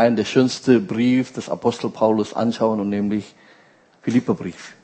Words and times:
einen 0.00 0.16
der 0.16 0.24
schönsten 0.24 0.86
Brief 0.86 1.32
des 1.32 1.48
Apostel 1.48 1.90
Paulus 1.90 2.34
anschauen, 2.34 2.80
und 2.80 2.88
nämlich 2.88 3.34
Philipperbrief. 4.02 4.74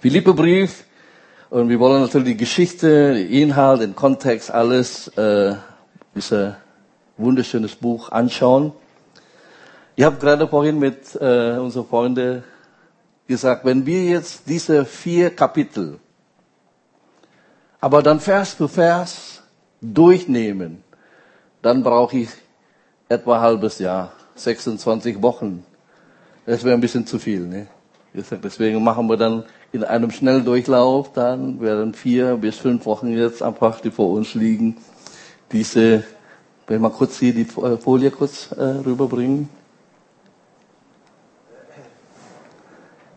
Philipperbrief, 0.00 0.84
und 1.50 1.68
wir 1.68 1.78
wollen 1.78 2.00
natürlich 2.00 2.28
die 2.28 2.36
Geschichte, 2.38 3.14
den 3.14 3.28
Inhalt, 3.28 3.82
den 3.82 3.94
Kontext, 3.94 4.50
alles, 4.50 5.08
äh, 5.18 5.54
dieses 6.14 6.54
wunderschönes 7.18 7.74
Buch 7.74 8.10
anschauen. 8.10 8.72
Ich 9.94 10.04
habe 10.04 10.16
gerade 10.16 10.48
vorhin 10.48 10.78
mit 10.78 11.14
äh, 11.20 11.58
unseren 11.58 11.86
Freunden 11.86 12.42
gesagt, 13.28 13.64
wenn 13.66 13.84
wir 13.84 14.04
jetzt 14.04 14.48
diese 14.48 14.86
vier 14.86 15.36
Kapitel, 15.36 15.98
aber 17.80 18.02
dann 18.02 18.20
Vers 18.20 18.54
für 18.54 18.68
Vers 18.68 19.42
durchnehmen, 19.82 20.82
dann 21.60 21.82
brauche 21.82 22.16
ich 22.16 22.30
etwa 23.12 23.36
ein 23.36 23.40
halbes 23.42 23.78
Jahr, 23.78 24.12
26 24.34 25.22
Wochen. 25.22 25.64
Das 26.46 26.64
wäre 26.64 26.74
ein 26.74 26.80
bisschen 26.80 27.06
zu 27.06 27.18
viel. 27.18 27.40
Ne? 27.40 27.66
Deswegen 28.14 28.82
machen 28.82 29.08
wir 29.08 29.16
dann 29.16 29.44
in 29.72 29.84
einem 29.84 30.10
Schnelldurchlauf, 30.10 31.12
dann 31.12 31.60
werden 31.60 31.94
vier 31.94 32.36
bis 32.36 32.56
fünf 32.56 32.84
Wochen 32.84 33.16
jetzt 33.16 33.42
einfach, 33.42 33.80
die 33.80 33.90
vor 33.90 34.10
uns 34.10 34.34
liegen, 34.34 34.76
diese, 35.50 36.04
wenn 36.66 36.82
wir 36.82 36.90
kurz 36.90 37.18
hier 37.18 37.32
die 37.32 37.44
Folie 37.44 38.10
kurz 38.10 38.52
äh, 38.52 38.62
rüberbringen. 38.62 39.48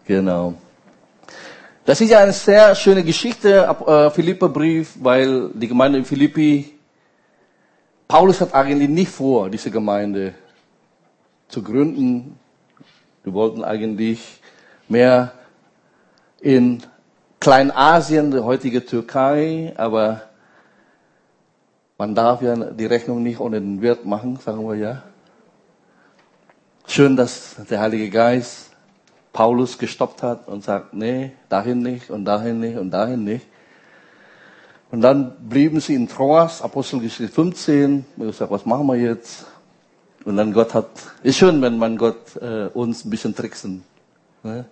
Genau. 0.05 0.53
Das 1.83 1.99
ist 1.99 2.09
ja 2.09 2.19
eine 2.19 2.33
sehr 2.33 2.73
schöne 2.75 3.03
Geschichte, 3.03 3.63
äh, 3.85 4.09
Philipperbrief, 4.11 4.93
weil 5.01 5.49
die 5.53 5.67
Gemeinde 5.67 5.99
in 5.99 6.05
Philippi, 6.05 6.74
Paulus 8.07 8.39
hat 8.41 8.53
eigentlich 8.53 8.89
nicht 8.89 9.11
vor, 9.11 9.49
diese 9.49 9.71
Gemeinde 9.71 10.35
zu 11.47 11.63
gründen. 11.63 12.39
Wir 13.23 13.33
wollten 13.33 13.63
eigentlich 13.63 14.41
mehr 14.87 15.31
in 16.39 16.83
Kleinasien, 17.39 18.31
der 18.31 18.43
heutige 18.43 18.85
Türkei, 18.85 19.73
aber 19.77 20.21
man 21.97 22.13
darf 22.13 22.41
ja 22.41 22.55
die 22.55 22.85
Rechnung 22.85 23.23
nicht 23.23 23.39
ohne 23.39 23.59
den 23.59 23.81
Wirt 23.81 24.05
machen, 24.05 24.37
sagen 24.37 24.67
wir 24.67 24.75
ja. 24.75 25.03
Schön, 26.87 27.15
dass 27.15 27.55
der 27.69 27.79
Heilige 27.79 28.09
Geist 28.09 28.71
Paulus 29.33 29.77
gestoppt 29.77 30.21
hat 30.21 30.47
und 30.47 30.63
sagt, 30.63 30.93
nee, 30.93 31.31
dahin 31.49 31.79
nicht 31.79 32.09
und 32.11 32.25
dahin 32.25 32.59
nicht 32.59 32.77
und 32.77 32.91
dahin 32.91 33.23
nicht. 33.23 33.45
Und 34.91 35.01
dann 35.01 35.33
blieben 35.49 35.79
sie 35.79 35.95
in 35.95 36.07
Troas, 36.07 36.61
Apostelgeschichte 36.61 37.31
15. 37.31 38.05
Ich 38.17 38.23
gesagt, 38.23 38.51
was 38.51 38.65
machen 38.65 38.87
wir 38.87 38.95
jetzt? 38.95 39.45
Und 40.23 40.37
dann 40.37 40.53
Gott 40.53 40.73
hat, 40.73 40.87
ist 41.23 41.37
schön, 41.37 41.61
wenn 41.61 41.77
man 41.77 41.97
Gott 41.97 42.35
äh, 42.37 42.67
uns 42.67 43.05
ein 43.05 43.09
bisschen 43.09 43.35
tricksen. 43.35 43.83
Ne? 44.43 44.65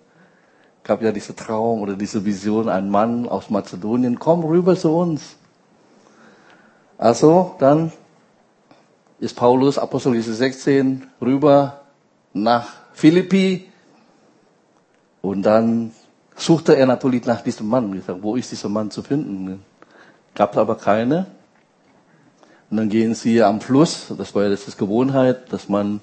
Gab 0.82 1.02
ja 1.02 1.12
diese 1.12 1.34
Traum 1.34 1.82
oder 1.82 1.94
diese 1.94 2.24
Vision, 2.24 2.68
ein 2.68 2.90
Mann 2.90 3.28
aus 3.28 3.50
Mazedonien, 3.50 4.18
komm 4.18 4.44
rüber 4.44 4.76
zu 4.76 4.90
uns. 4.90 5.36
Also, 6.98 7.56
dann 7.58 7.92
ist 9.20 9.36
Paulus, 9.36 9.78
Apostelgeschichte 9.78 10.34
16, 10.34 11.06
rüber 11.20 11.82
nach 12.32 12.68
Philippi, 12.92 13.68
und 15.24 15.40
dann 15.40 15.92
suchte 16.36 16.76
er 16.76 16.84
natürlich 16.84 17.24
nach 17.24 17.40
diesem 17.40 17.66
Mann. 17.66 17.96
Ich 17.96 18.04
sag, 18.04 18.22
wo 18.22 18.36
ist 18.36 18.52
dieser 18.52 18.68
Mann 18.68 18.90
zu 18.90 19.02
finden? 19.02 19.64
Gab 20.34 20.56
aber 20.56 20.76
keine. 20.76 21.26
Und 22.70 22.76
dann 22.76 22.88
gehen 22.88 23.14
sie 23.14 23.42
am 23.42 23.60
Fluss. 23.60 24.12
Das 24.16 24.34
war 24.34 24.44
ja 24.44 24.50
das 24.50 24.66
ist 24.66 24.78
Gewohnheit, 24.78 25.52
dass 25.52 25.68
man 25.68 26.00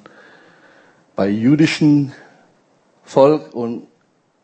bei 1.15 1.27
jüdischen 1.27 2.13
Volk 3.03 3.53
und 3.53 3.87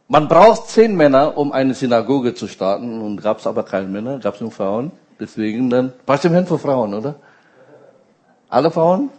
man 0.10 0.28
braucht 0.28 0.70
zehn 0.70 0.96
Männer, 0.96 1.38
um 1.38 1.52
eine 1.52 1.74
Synagoge 1.74 2.34
zu 2.34 2.48
starten. 2.48 3.02
Und 3.02 3.22
gab 3.22 3.40
es 3.40 3.48
aber 3.48 3.64
keine 3.64 3.88
Männer, 3.88 4.20
gab 4.20 4.36
es 4.36 4.42
nur 4.42 4.52
Frauen. 4.52 4.92
Deswegen 5.20 5.70
dann, 5.70 5.94
passt 6.06 6.26
im 6.26 6.34
Hin 6.34 6.46
für 6.46 6.60
Frauen, 6.60 6.94
oder? 6.94 7.16
Alle 8.50 8.72
Frauen? 8.72 9.10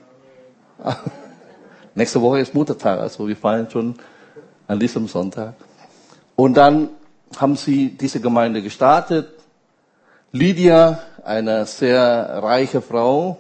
Nächste 1.95 2.21
Woche 2.23 2.41
ist 2.41 2.55
Muttertag, 2.55 3.01
also 3.01 3.27
wir 3.27 3.37
feiern 3.37 3.69
schon 3.71 3.95
an 4.67 4.78
diesem 4.78 5.09
Sonntag. 5.09 5.55
Und 6.37 6.57
dann 6.57 6.91
haben 7.37 7.57
sie 7.57 7.97
diese 7.97 8.21
Gemeinde 8.21 8.62
gestartet. 8.62 9.38
Lydia, 10.33 10.99
eine 11.25 11.65
sehr 11.65 12.41
reiche 12.43 12.83
Frau, 12.83 13.39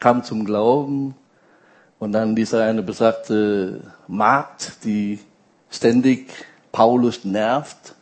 kam 0.00 0.24
zum 0.24 0.44
Glauben. 0.44 1.14
Und 2.00 2.12
dann 2.12 2.34
diese 2.34 2.62
eine 2.64 2.82
besagte 2.82 3.92
Magd, 4.08 4.84
die 4.84 5.20
ständig 5.70 6.30
Paulus 6.72 7.24
nervt. 7.24 7.94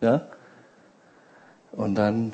Ja? 0.00 0.28
Und 1.72 1.96
dann 1.96 2.32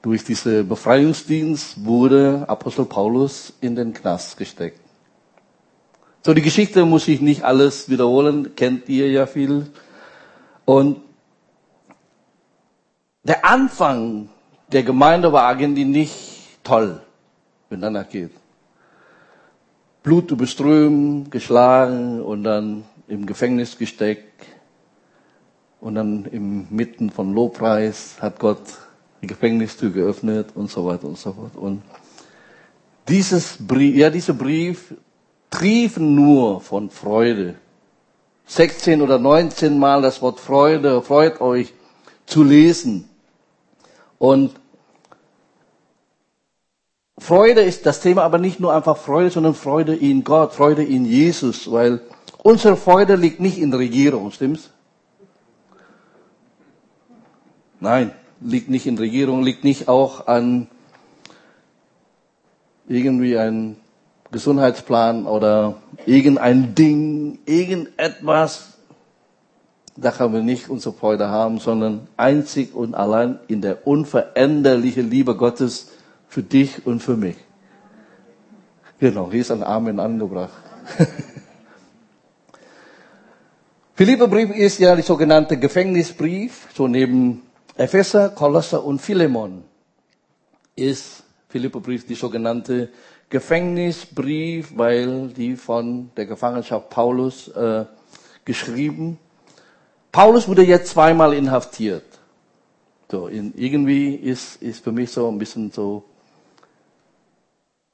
durch 0.00 0.24
diese 0.24 0.64
Befreiungsdienst 0.64 1.84
wurde 1.84 2.44
Apostel 2.46 2.86
Paulus 2.86 3.52
in 3.60 3.76
den 3.76 3.92
Knast 3.92 4.38
gesteckt. 4.38 4.80
So, 6.24 6.32
die 6.32 6.42
Geschichte 6.42 6.86
muss 6.86 7.06
ich 7.08 7.20
nicht 7.20 7.44
alles 7.44 7.90
wiederholen, 7.90 8.54
kennt 8.54 8.88
ihr 8.88 9.10
ja 9.10 9.26
viel. 9.26 9.66
Und 10.64 11.02
der 13.22 13.44
Anfang 13.44 14.28
der 14.72 14.82
Gemeinde 14.82 15.32
war 15.32 15.46
eigentlich 15.46 15.86
nicht 15.86 16.64
toll, 16.64 17.00
wenn 17.68 17.80
danach 17.80 18.08
geht. 18.08 18.32
Blut 20.02 20.30
überströmt, 20.30 21.30
geschlagen 21.30 22.22
und 22.22 22.44
dann 22.44 22.84
im 23.08 23.26
Gefängnis 23.26 23.76
gesteckt. 23.76 24.46
Und 25.80 25.94
dann 25.94 26.26
im 26.26 26.66
Mitten 26.70 27.10
von 27.10 27.34
Lobpreis 27.34 28.16
hat 28.20 28.38
Gott 28.38 28.62
die 29.22 29.26
Gefängnistür 29.26 29.90
geöffnet 29.90 30.50
und 30.54 30.70
so 30.70 30.84
weiter 30.86 31.06
und 31.06 31.18
so 31.18 31.32
fort. 31.32 31.56
Und 31.56 31.82
dieses 33.08 33.56
Brief, 33.58 33.96
ja, 33.96 34.10
dieser 34.10 34.34
Brief 34.34 34.94
triefen 35.50 36.14
nur 36.14 36.60
von 36.60 36.90
Freude. 36.90 37.56
16 38.46 39.00
oder 39.02 39.18
19 39.18 39.78
Mal 39.78 40.02
das 40.02 40.20
Wort 40.22 40.40
Freude, 40.40 41.02
freut 41.02 41.40
euch 41.40 41.72
zu 42.26 42.44
lesen. 42.44 43.09
Und 44.20 44.52
Freude 47.16 47.62
ist 47.62 47.86
das 47.86 48.00
Thema, 48.00 48.22
aber 48.22 48.36
nicht 48.36 48.60
nur 48.60 48.74
einfach 48.74 48.98
Freude, 48.98 49.30
sondern 49.30 49.54
Freude 49.54 49.96
in 49.96 50.24
Gott, 50.24 50.52
Freude 50.52 50.84
in 50.84 51.06
Jesus, 51.06 51.72
weil 51.72 52.02
unsere 52.42 52.76
Freude 52.76 53.16
liegt 53.16 53.40
nicht 53.40 53.56
in 53.56 53.70
der 53.70 53.80
Regierung, 53.80 54.30
stimmt's? 54.30 54.68
Nein, 57.80 58.12
liegt 58.42 58.68
nicht 58.68 58.86
in 58.86 58.96
der 58.96 59.06
Regierung, 59.06 59.42
liegt 59.42 59.64
nicht 59.64 59.88
auch 59.88 60.26
an 60.26 60.68
irgendwie 62.88 63.38
ein 63.38 63.76
Gesundheitsplan 64.32 65.24
oder 65.26 65.80
irgendein 66.04 66.74
Ding, 66.74 67.38
irgendetwas, 67.46 68.69
da 70.00 70.10
können 70.10 70.32
wir 70.34 70.42
nicht 70.42 70.68
unsere 70.68 70.94
Freude 70.94 71.28
haben, 71.28 71.58
sondern 71.58 72.08
einzig 72.16 72.74
und 72.74 72.94
allein 72.94 73.38
in 73.48 73.60
der 73.60 73.86
unveränderlichen 73.86 75.10
Liebe 75.10 75.36
Gottes 75.36 75.90
für 76.28 76.42
dich 76.42 76.86
und 76.86 77.02
für 77.02 77.16
mich. 77.16 77.36
Genau, 78.98 79.30
hier 79.30 79.40
ist 79.40 79.50
ein 79.50 79.62
Amen 79.62 80.00
angebracht. 80.00 80.52
Philipperbrief 83.94 84.50
ist 84.50 84.78
ja 84.78 84.94
der 84.94 85.04
sogenannte 85.04 85.58
Gefängnisbrief, 85.58 86.68
so 86.74 86.88
neben 86.88 87.42
Epheser, 87.76 88.30
Kolosser 88.30 88.84
und 88.84 89.00
Philemon 89.00 89.64
ist 90.76 91.22
Philipperbrief 91.48 92.06
die 92.06 92.14
sogenannte 92.14 92.88
Gefängnisbrief, 93.28 94.72
weil 94.76 95.28
die 95.28 95.56
von 95.56 96.10
der 96.16 96.26
Gefangenschaft 96.26 96.90
Paulus 96.90 97.48
äh, 97.48 97.84
geschrieben. 98.44 99.18
Paulus 100.12 100.48
wurde 100.48 100.62
jetzt 100.62 100.90
zweimal 100.90 101.34
inhaftiert. 101.34 102.04
So, 103.10 103.26
in, 103.26 103.52
irgendwie 103.56 104.14
ist, 104.14 104.62
ist 104.62 104.84
für 104.84 104.92
mich 104.92 105.10
so 105.10 105.28
ein 105.28 105.38
bisschen 105.38 105.70
so 105.70 106.04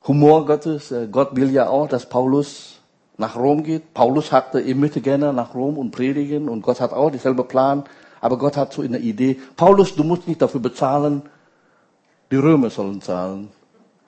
Humor 0.06 0.46
Gottes. 0.46 0.92
Äh, 0.92 1.08
Gott 1.10 1.36
will 1.36 1.50
ja 1.50 1.68
auch, 1.68 1.88
dass 1.88 2.08
Paulus 2.08 2.80
nach 3.18 3.36
Rom 3.36 3.62
geht. 3.62 3.94
Paulus 3.94 4.32
hatte, 4.32 4.60
er 4.60 4.74
möchte 4.74 5.00
gerne 5.00 5.32
nach 5.32 5.54
Rom 5.54 5.78
und 5.78 5.90
predigen 5.90 6.48
und 6.48 6.62
Gott 6.62 6.80
hat 6.80 6.92
auch 6.92 7.10
dieselbe 7.10 7.44
Plan. 7.44 7.84
Aber 8.20 8.38
Gott 8.38 8.56
hat 8.56 8.72
so 8.72 8.82
eine 8.82 8.98
Idee. 8.98 9.38
Paulus, 9.56 9.94
du 9.94 10.04
musst 10.04 10.26
nicht 10.26 10.40
dafür 10.40 10.60
bezahlen. 10.60 11.22
Die 12.30 12.36
Römer 12.36 12.70
sollen 12.70 13.00
zahlen 13.00 13.50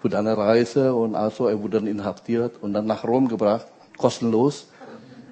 für 0.01 0.09
deine 0.09 0.37
Reise 0.37 0.95
und 0.95 1.15
also 1.15 1.49
er 1.49 1.61
wurde 1.63 1.79
dann 1.79 1.87
inhaftiert 1.87 2.55
und 2.61 2.73
dann 2.73 2.87
nach 2.87 3.05
Rom 3.05 3.29
gebracht, 3.29 3.67
kostenlos. 3.97 4.67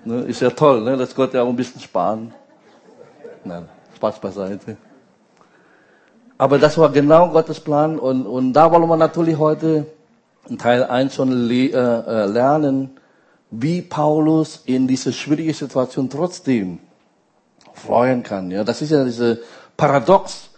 Ne, 0.04 0.20
ist 0.22 0.40
ja 0.40 0.50
toll, 0.50 0.82
ne, 0.82 0.96
dass 0.96 1.14
Gott 1.14 1.34
ja 1.34 1.42
auch 1.42 1.48
ein 1.48 1.56
bisschen 1.56 1.80
sparen. 1.80 2.32
Nein, 3.46 3.68
Spaß 3.94 4.18
beiseite. 4.18 4.76
Aber 6.36 6.58
das 6.58 6.76
war 6.76 6.90
genau 6.90 7.28
Gottes 7.30 7.60
Plan 7.60 7.98
und, 7.98 8.26
und 8.26 8.52
da 8.52 8.70
wollen 8.72 8.88
wir 8.88 8.96
natürlich 8.96 9.38
heute 9.38 9.86
in 10.48 10.58
Teil 10.58 10.82
1 10.82 11.14
schon 11.14 11.50
äh, 11.50 11.66
äh, 11.68 12.26
lernen, 12.26 12.90
wie 13.50 13.82
Paulus 13.82 14.62
in 14.64 14.88
dieser 14.88 15.12
schwierigen 15.12 15.54
Situation 15.54 16.10
trotzdem 16.10 16.80
freuen 17.72 18.24
kann. 18.24 18.50
Ja, 18.50 18.64
das 18.64 18.82
ist 18.82 18.90
ja 18.90 19.04
diese 19.04 19.40
Paradox. 19.76 20.50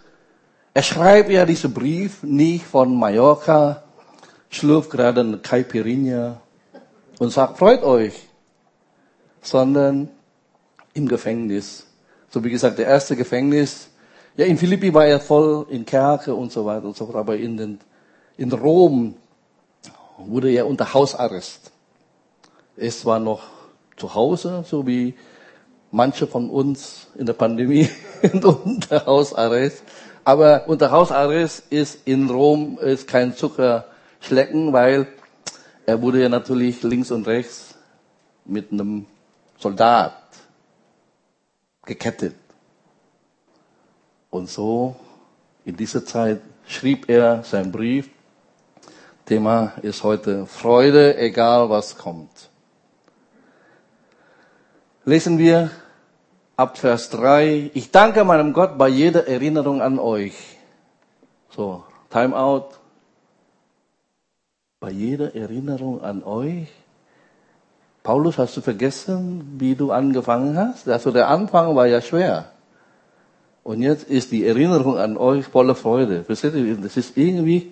Er 0.73 0.83
schreibt 0.83 1.29
ja 1.29 1.45
diesen 1.45 1.73
Brief 1.73 2.23
nicht 2.23 2.65
von 2.65 2.97
Mallorca, 2.97 3.83
schlürft 4.49 4.89
gerade 4.89 5.21
eine 5.21 5.37
Caipirinha 5.37 6.41
und 7.19 7.29
sagt, 7.31 7.59
freut 7.59 7.83
euch, 7.83 8.27
sondern 9.41 10.09
im 10.93 11.07
Gefängnis. 11.07 11.85
So 12.29 12.43
wie 12.43 12.51
gesagt, 12.51 12.77
der 12.77 12.85
erste 12.85 13.15
Gefängnis, 13.15 13.89
ja, 14.37 14.45
in 14.45 14.57
Philippi 14.57 14.93
war 14.93 15.05
er 15.05 15.19
voll 15.19 15.65
in 15.69 15.85
Kerke 15.85 16.33
und 16.33 16.51
so 16.51 16.65
weiter 16.65 16.85
und 16.85 16.95
so 16.95 17.05
fort, 17.05 17.17
aber 17.17 17.35
in, 17.35 17.57
den, 17.57 17.79
in 18.37 18.51
Rom 18.51 19.15
wurde 20.17 20.51
er 20.51 20.67
unter 20.67 20.93
Hausarrest. 20.93 21.71
Es 22.77 23.05
war 23.05 23.19
noch 23.19 23.41
zu 23.97 24.13
Hause, 24.13 24.63
so 24.67 24.85
wie 24.85 25.15
manche 25.91 26.27
von 26.27 26.49
uns 26.49 27.07
in 27.15 27.25
der 27.25 27.33
Pandemie 27.33 27.89
unter 28.33 29.05
Hausarrest. 29.05 29.83
Aber 30.23 30.67
unter 30.67 30.91
Hausarrest 30.91 31.63
ist 31.71 31.99
in 32.05 32.29
Rom 32.29 32.77
ist 32.77 33.07
kein 33.07 33.35
Zuckerschlecken, 33.35 34.71
weil 34.71 35.07
er 35.85 36.01
wurde 36.01 36.21
ja 36.21 36.29
natürlich 36.29 36.83
links 36.83 37.09
und 37.09 37.25
rechts 37.25 37.75
mit 38.45 38.71
einem 38.71 39.07
Soldat 39.57 40.18
gekettet. 41.89 42.35
Und 44.29 44.47
so 44.47 44.95
in 45.65 45.75
dieser 45.75 46.05
Zeit 46.05 46.39
schrieb 46.67 47.09
er 47.09 47.43
seinen 47.43 47.71
Brief. 47.71 48.09
Thema 49.25 49.73
ist 49.81 50.03
heute 50.03 50.45
Freude, 50.45 51.17
egal 51.17 51.69
was 51.69 51.97
kommt. 51.97 52.49
Lesen 55.03 55.37
wir 55.37 55.71
ab 56.55 56.77
Vers 56.77 57.09
3. 57.09 57.71
Ich 57.73 57.91
danke 57.91 58.23
meinem 58.23 58.53
Gott 58.53 58.77
bei 58.77 58.87
jeder 58.87 59.27
Erinnerung 59.27 59.81
an 59.81 59.97
euch. 59.97 60.35
So, 61.49 61.83
Time 62.09 62.35
out. 62.35 62.79
Bei 64.79 64.91
jeder 64.91 65.35
Erinnerung 65.35 66.01
an 66.01 66.23
euch. 66.23 66.67
Paulus, 68.03 68.37
hast 68.37 68.55
du 68.57 68.61
vergessen, 68.61 69.55
wie 69.59 69.75
du 69.75 69.91
angefangen 69.91 70.57
hast? 70.57 70.87
Also 70.87 71.11
der 71.11 71.27
Anfang 71.27 71.75
war 71.75 71.85
ja 71.85 72.01
schwer. 72.01 72.51
Und 73.63 73.81
jetzt 73.81 74.09
ist 74.09 74.31
die 74.31 74.45
Erinnerung 74.45 74.97
an 74.97 75.17
euch 75.17 75.45
voller 75.45 75.75
Freude. 75.75 76.23
Versteht 76.23 76.55
ihr? 76.55 76.77
Das 76.77 76.97
ist 76.97 77.17
irgendwie, 77.17 77.71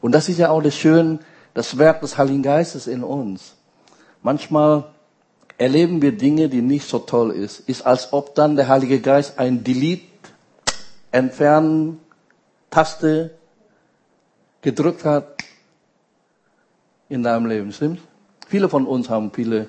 und 0.00 0.12
das 0.12 0.28
ist 0.28 0.38
ja 0.38 0.50
auch 0.50 0.62
das 0.62 0.74
Schöne, 0.74 1.20
das 1.54 1.76
Werk 1.78 2.00
des 2.00 2.16
Heiligen 2.16 2.42
Geistes 2.42 2.86
in 2.86 3.04
uns. 3.04 3.54
Manchmal 4.22 4.84
erleben 5.58 6.00
wir 6.02 6.16
Dinge, 6.16 6.48
die 6.48 6.62
nicht 6.62 6.88
so 6.88 6.98
toll 6.98 7.30
ist. 7.32 7.60
Ist 7.68 7.86
als 7.86 8.12
ob 8.12 8.34
dann 8.34 8.56
der 8.56 8.68
Heilige 8.68 9.00
Geist 9.00 9.38
ein 9.38 9.62
Delete, 9.64 10.02
Entfernen, 11.10 12.00
Taste 12.70 13.30
gedrückt 14.60 15.04
hat 15.04 15.36
in 17.08 17.22
deinem 17.22 17.46
Leben. 17.46 17.72
Stimmt? 17.72 18.00
Viele 18.48 18.68
von 18.70 18.86
uns 18.86 19.10
haben 19.10 19.30
viele 19.30 19.68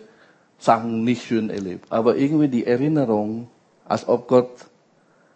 Sachen 0.57 1.03
nicht 1.03 1.25
schön 1.25 1.49
erlebt. 1.49 1.91
Aber 1.91 2.15
irgendwie 2.15 2.47
die 2.47 2.65
Erinnerung, 2.65 3.49
als 3.85 4.07
ob 4.07 4.27
Gott 4.27 4.65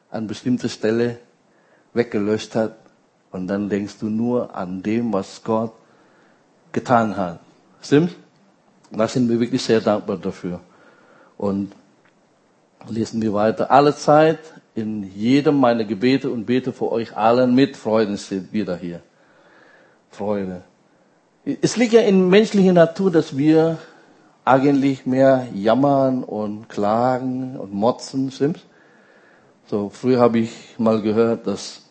an 0.10 0.28
bestimmte 0.28 0.70
Stelle 0.70 1.20
weggelöscht 1.94 2.56
hat. 2.56 2.76
Und 3.32 3.48
dann 3.48 3.68
denkst 3.68 3.96
du 4.00 4.08
nur 4.08 4.56
an 4.56 4.82
dem, 4.82 5.12
was 5.12 5.44
Gott 5.44 5.74
getan 6.72 7.18
hat. 7.18 7.40
Stimmt? 7.82 8.16
Da 8.92 9.08
sind 9.08 9.28
wir 9.28 9.40
wirklich 9.40 9.62
sehr 9.62 9.82
dankbar 9.82 10.18
dafür. 10.18 10.62
Und 11.38 11.74
lesen 12.88 13.22
wir 13.22 13.34
weiter. 13.34 13.72
Alle 13.72 13.96
Zeit 13.96 14.40
in 14.76 15.04
jedem 15.16 15.60
meiner 15.60 15.84
Gebete 15.84 16.30
und 16.30 16.46
bete 16.46 16.72
für 16.72 16.92
euch 16.92 17.16
allen 17.16 17.54
mit 17.54 17.76
Freuden 17.76 18.18
steht 18.18 18.54
wieder 18.54 18.78
hier. 18.78 19.02
Freude. 20.12 20.64
Es 21.46 21.76
liegt 21.76 21.92
ja 21.92 22.00
in 22.00 22.30
menschlicher 22.30 22.72
Natur, 22.72 23.12
dass 23.12 23.36
wir 23.36 23.78
eigentlich 24.46 25.06
mehr 25.06 25.48
jammern 25.54 26.24
und 26.24 26.70
klagen 26.70 27.58
und 27.58 27.74
motzen, 27.74 28.32
stimmt's? 28.32 28.62
So, 29.68 29.90
früher 29.90 30.22
habe 30.22 30.40
ich 30.40 30.52
mal 30.78 31.02
gehört, 31.02 31.46
dass 31.48 31.82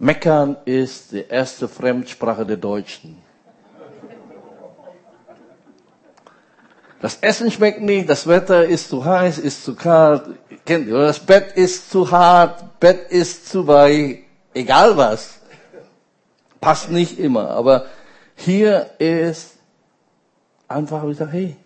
Meckern 0.00 0.56
ist 0.64 1.12
die 1.12 1.24
erste 1.28 1.68
Fremdsprache 1.68 2.44
der 2.44 2.56
Deutschen. 2.56 3.18
Das 7.00 7.18
Essen 7.20 7.52
schmeckt 7.52 7.82
nicht, 7.82 8.08
das 8.08 8.26
Wetter 8.26 8.64
ist 8.64 8.88
zu 8.88 9.04
heiß, 9.04 9.38
ist 9.38 9.64
zu 9.64 9.76
kalt, 9.76 10.22
kennt 10.64 10.88
ihr, 10.88 10.98
das 10.98 11.20
Bett 11.20 11.52
ist 11.52 11.90
zu 11.90 12.10
hart, 12.10 12.80
Bett 12.80 13.10
ist 13.10 13.48
zu 13.48 13.66
weich, 13.66 14.24
egal 14.54 14.96
was 14.96 15.41
passt 16.62 16.90
nicht 16.90 17.18
immer. 17.18 17.50
Aber 17.50 17.84
hier 18.34 18.86
ist 18.98 19.58
einfach, 20.68 21.04
ich 21.04 21.18
sage, 21.18 21.32
hey, 21.32 21.56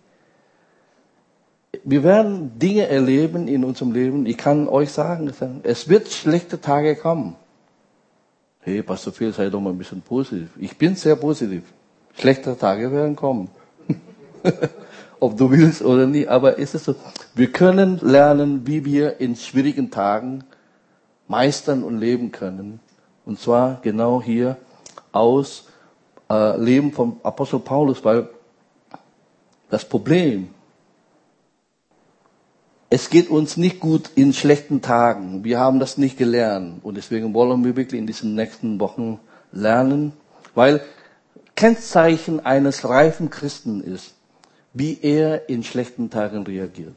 wir 1.85 2.03
werden 2.03 2.59
Dinge 2.59 2.89
erleben 2.89 3.47
in 3.47 3.63
unserem 3.63 3.93
Leben. 3.93 4.27
Ich 4.27 4.37
kann 4.37 4.67
euch 4.67 4.91
sagen, 4.91 5.33
es 5.63 5.89
wird 5.89 6.09
schlechte 6.09 6.61
Tage 6.61 6.97
kommen. 6.97 7.37
Hey, 8.61 8.83
Pastor 8.83 9.13
Phil, 9.13 9.33
sei 9.33 9.49
doch 9.49 9.61
mal 9.61 9.71
ein 9.71 9.79
bisschen 9.79 10.01
positiv. 10.01 10.49
Ich 10.59 10.77
bin 10.77 10.97
sehr 10.97 11.15
positiv. 11.15 11.63
Schlechte 12.19 12.59
Tage 12.59 12.91
werden 12.91 13.15
kommen. 13.15 13.49
Ob 15.21 15.37
du 15.37 15.51
willst 15.51 15.83
oder 15.83 16.07
nicht. 16.07 16.29
Aber 16.29 16.59
ist 16.59 16.75
es 16.75 16.85
so, 16.85 16.97
wir 17.35 17.53
können 17.53 18.01
lernen, 18.03 18.67
wie 18.67 18.85
wir 18.85 19.21
in 19.21 19.37
schwierigen 19.37 19.91
Tagen 19.91 20.43
meistern 21.29 21.85
und 21.85 21.99
leben 21.99 22.33
können. 22.33 22.81
Und 23.25 23.39
zwar 23.39 23.81
genau 23.83 24.21
hier 24.21 24.57
aus 25.17 25.65
äh, 26.31 26.57
Leben 26.59 26.93
vom 26.93 27.21
Apostel 27.23 27.61
Paulus, 27.61 28.05
weil 28.05 28.29
das 29.71 29.85
Problem, 29.85 30.51
es 32.89 33.11
geht 33.11 33.31
uns 33.31 33.57
nicht 33.57 33.81
gut 33.81 34.11
in 34.15 34.33
schlechten 34.33 34.81
Tagen. 34.81 35.43
Wir 35.43 35.59
haben 35.59 35.81
das 35.81 35.99
nicht 35.99 36.17
gelernt. 36.17 36.85
Und 36.85 36.97
deswegen 36.97 37.35
wollen 37.35 37.65
wir 37.65 37.77
wirklich 37.77 38.01
in 38.01 38.07
diesen 38.07 38.35
nächsten 38.35 38.79
Wochen 38.79 39.19
lernen, 39.53 40.13
weil 40.55 40.83
Kennzeichen 41.57 42.45
eines 42.45 42.89
reifen 42.89 43.31
Christen 43.31 43.83
ist, 43.83 44.15
wie 44.73 44.99
er 45.02 45.49
in 45.49 45.64
schlechten 45.64 46.11
Tagen 46.11 46.45
reagiert. 46.45 46.95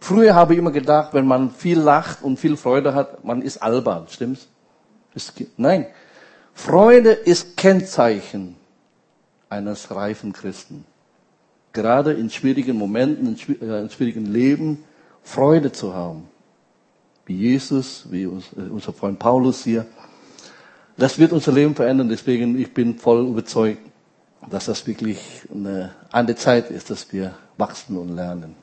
Früher 0.00 0.34
habe 0.34 0.54
ich 0.54 0.58
immer 0.58 0.72
gedacht, 0.72 1.14
wenn 1.14 1.26
man 1.26 1.50
viel 1.50 1.78
lacht 1.78 2.22
und 2.22 2.38
viel 2.38 2.56
Freude 2.56 2.94
hat, 2.94 3.24
man 3.24 3.42
ist 3.42 3.58
albern, 3.58 4.06
stimmt's? 4.08 4.48
Nein, 5.56 5.86
Freude 6.54 7.10
ist 7.10 7.56
Kennzeichen 7.56 8.56
eines 9.48 9.90
reifen 9.94 10.32
Christen. 10.32 10.84
Gerade 11.72 12.12
in 12.12 12.30
schwierigen 12.30 12.76
Momenten, 12.76 13.36
in 13.36 13.68
äh, 13.68 13.88
schwierigen 13.90 14.26
Leben, 14.26 14.84
Freude 15.22 15.72
zu 15.72 15.94
haben. 15.94 16.28
Wie 17.26 17.36
Jesus, 17.36 18.06
wie 18.10 18.24
äh, 18.24 18.30
unser 18.70 18.92
Freund 18.92 19.18
Paulus 19.18 19.64
hier. 19.64 19.86
Das 20.96 21.18
wird 21.18 21.32
unser 21.32 21.52
Leben 21.52 21.74
verändern. 21.74 22.08
Deswegen, 22.08 22.58
ich 22.58 22.72
bin 22.72 22.98
voll 22.98 23.26
überzeugt, 23.26 23.80
dass 24.50 24.66
das 24.66 24.86
wirklich 24.86 25.18
eine, 25.52 25.92
eine 26.10 26.34
Zeit 26.34 26.70
ist, 26.70 26.90
dass 26.90 27.12
wir 27.12 27.34
wachsen 27.56 27.96
und 27.96 28.14
lernen. 28.14 28.54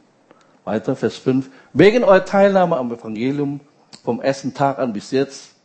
Weiter, 0.65 0.95
Vers 0.95 1.17
5. 1.17 1.49
Wegen 1.73 2.03
eurer 2.03 2.25
Teilnahme 2.25 2.77
am 2.77 2.91
Evangelium 2.91 3.59
vom 4.03 4.21
ersten 4.21 4.53
Tag 4.53 4.77
an 4.77 4.93
bis 4.93 5.11
jetzt 5.11 5.55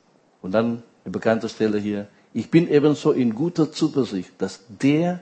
und 0.40 0.52
dann 0.52 0.82
die 1.04 1.10
bekannte 1.10 1.48
Stelle 1.48 1.78
hier. 1.78 2.06
Ich 2.34 2.50
bin 2.50 2.68
ebenso 2.68 3.12
in 3.12 3.36
guter 3.36 3.70
Zuversicht, 3.70 4.32
dass 4.38 4.60
der, 4.68 5.20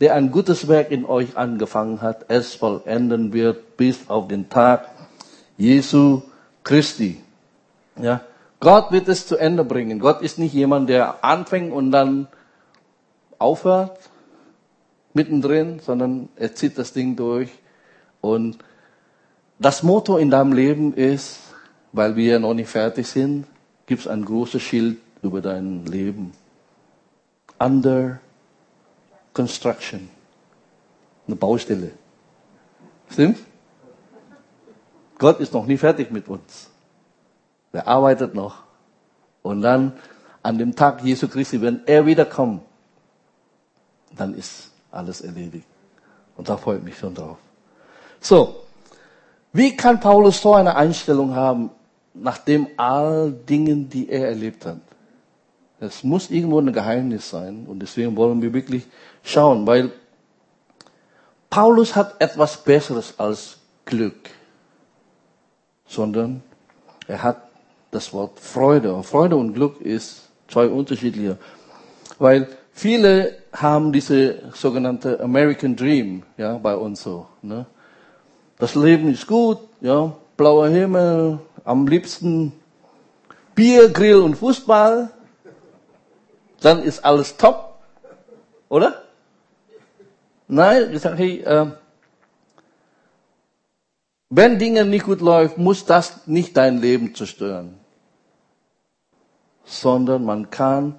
der 0.00 0.14
ein 0.14 0.30
gutes 0.30 0.68
Werk 0.68 0.92
in 0.92 1.04
euch 1.04 1.36
angefangen 1.36 2.00
hat, 2.00 2.26
es 2.28 2.54
vollenden 2.54 3.32
wird 3.32 3.76
bis 3.76 4.08
auf 4.08 4.28
den 4.28 4.48
Tag 4.48 4.88
Jesu 5.58 6.22
Christi. 6.62 7.20
Ja. 8.00 8.20
Gott 8.60 8.92
wird 8.92 9.08
es 9.08 9.26
zu 9.26 9.36
Ende 9.36 9.64
bringen. 9.64 9.98
Gott 9.98 10.22
ist 10.22 10.38
nicht 10.38 10.54
jemand, 10.54 10.88
der 10.88 11.24
anfängt 11.24 11.72
und 11.72 11.90
dann 11.90 12.28
aufhört, 13.38 13.98
mittendrin, 15.12 15.80
sondern 15.80 16.28
er 16.36 16.54
zieht 16.54 16.78
das 16.78 16.92
Ding 16.92 17.16
durch. 17.16 17.50
Und 18.20 18.58
das 19.58 19.82
Motto 19.82 20.18
in 20.18 20.30
deinem 20.30 20.52
Leben 20.52 20.94
ist, 20.94 21.40
weil 21.92 22.14
wir 22.14 22.38
noch 22.38 22.54
nicht 22.54 22.68
fertig 22.68 23.08
sind, 23.08 23.46
gibt 23.86 24.02
es 24.02 24.08
ein 24.08 24.24
großes 24.24 24.62
Schild 24.62 24.98
über 25.22 25.40
dein 25.40 25.84
Leben. 25.86 26.32
Under 27.58 28.20
construction. 29.32 30.08
Eine 31.26 31.36
Baustelle. 31.36 31.92
Stimmt? 33.10 33.38
Gott 35.18 35.40
ist 35.40 35.52
noch 35.52 35.66
nie 35.66 35.76
fertig 35.76 36.10
mit 36.10 36.28
uns. 36.28 36.68
Er 37.72 37.86
arbeitet 37.86 38.34
noch. 38.34 38.62
Und 39.42 39.62
dann 39.62 39.92
an 40.42 40.58
dem 40.58 40.74
Tag 40.74 41.02
Jesu 41.02 41.28
Christi, 41.28 41.60
wenn 41.60 41.82
er 41.86 42.04
wiederkommt, 42.04 42.62
dann 44.16 44.34
ist 44.34 44.70
alles 44.90 45.20
erledigt. 45.20 45.66
Und 46.36 46.48
da 46.48 46.56
freue 46.56 46.78
ich 46.78 46.84
mich 46.84 46.98
schon 46.98 47.14
drauf. 47.14 47.38
So, 48.20 48.64
wie 49.52 49.76
kann 49.76 50.00
Paulus 50.00 50.40
so 50.40 50.54
eine 50.54 50.74
Einstellung 50.76 51.34
haben, 51.34 51.70
nachdem 52.12 52.68
all 52.76 53.32
Dingen, 53.32 53.88
die 53.88 54.08
er 54.08 54.28
erlebt 54.28 54.66
hat? 54.66 54.78
Es 55.84 56.02
muss 56.02 56.30
irgendwo 56.30 56.58
ein 56.60 56.72
Geheimnis 56.72 57.30
sein 57.30 57.66
und 57.66 57.80
deswegen 57.80 58.16
wollen 58.16 58.40
wir 58.40 58.52
wirklich 58.52 58.84
schauen, 59.22 59.66
weil 59.66 59.92
Paulus 61.50 61.94
hat 61.94 62.20
etwas 62.20 62.56
Besseres 62.56 63.14
als 63.18 63.58
Glück, 63.84 64.30
sondern 65.86 66.42
er 67.06 67.22
hat 67.22 67.42
das 67.90 68.12
Wort 68.12 68.40
Freude. 68.40 68.94
Und 68.94 69.04
Freude 69.04 69.36
und 69.36 69.54
Glück 69.54 69.80
ist 69.80 70.28
zwei 70.48 70.66
unterschiedliche, 70.66 71.38
weil 72.18 72.48
viele 72.72 73.36
haben 73.52 73.92
diese 73.92 74.50
sogenannte 74.52 75.20
American 75.20 75.76
Dream, 75.76 76.24
ja, 76.36 76.58
bei 76.58 76.74
uns 76.74 77.02
so, 77.02 77.26
ne? 77.42 77.66
Das 78.58 78.74
Leben 78.74 79.12
ist 79.12 79.26
gut, 79.26 79.58
ja, 79.80 80.12
blauer 80.36 80.68
Himmel, 80.68 81.40
am 81.64 81.86
liebsten 81.86 82.52
Bier, 83.54 83.88
Grill 83.90 84.20
und 84.20 84.36
Fußball, 84.36 85.10
dann 86.64 86.82
ist 86.82 87.04
alles 87.04 87.36
top, 87.36 87.78
oder? 88.68 89.02
Nein, 90.48 90.94
ich 90.94 91.00
sage, 91.02 91.16
hey, 91.16 91.40
äh, 91.40 91.66
wenn 94.30 94.58
Dinge 94.58 94.84
nicht 94.84 95.04
gut 95.04 95.20
laufen, 95.20 95.62
muss 95.62 95.84
das 95.84 96.26
nicht 96.26 96.56
dein 96.56 96.78
Leben 96.78 97.14
zerstören, 97.14 97.78
sondern 99.64 100.24
man 100.24 100.50
kann 100.50 100.96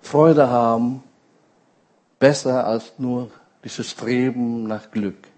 Freude 0.00 0.48
haben, 0.50 1.02
besser 2.18 2.66
als 2.66 2.92
nur 2.98 3.30
dieses 3.64 3.90
Streben 3.90 4.64
nach 4.64 4.90
Glück. 4.90 5.28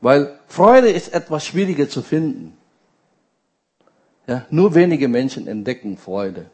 Weil 0.00 0.38
Freude 0.48 0.90
ist 0.90 1.12
etwas 1.12 1.46
schwieriger 1.46 1.88
zu 1.88 2.02
finden. 2.02 2.56
Ja, 4.26 4.46
nur 4.50 4.74
wenige 4.74 5.08
Menschen 5.08 5.46
entdecken 5.46 5.98
Freude. 5.98 6.50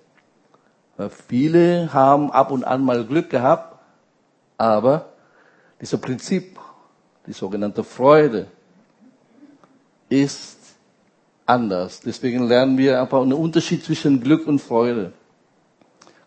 Viele 1.29 1.93
haben 1.93 2.33
ab 2.33 2.51
und 2.51 2.65
an 2.65 2.85
mal 2.85 3.05
Glück 3.05 3.31
gehabt, 3.31 3.79
aber 4.57 5.13
dieses 5.81 6.01
Prinzip, 6.01 6.59
die 7.27 7.33
sogenannte 7.33 7.85
Freude, 7.85 8.49
ist 10.09 10.59
anders. 11.47 12.01
Deswegen 12.01 12.49
lernen 12.49 12.77
wir 12.77 13.01
einfach 13.01 13.23
einen 13.23 13.33
Unterschied 13.33 13.85
zwischen 13.85 14.21
Glück 14.21 14.47
und 14.49 14.59
Freude. 14.59 15.13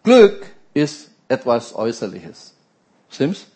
Glück 0.04 0.46
ist 0.74 1.12
etwas 1.28 1.76
Äußerliches. 1.76 2.56
Stimmt's? 3.10 3.48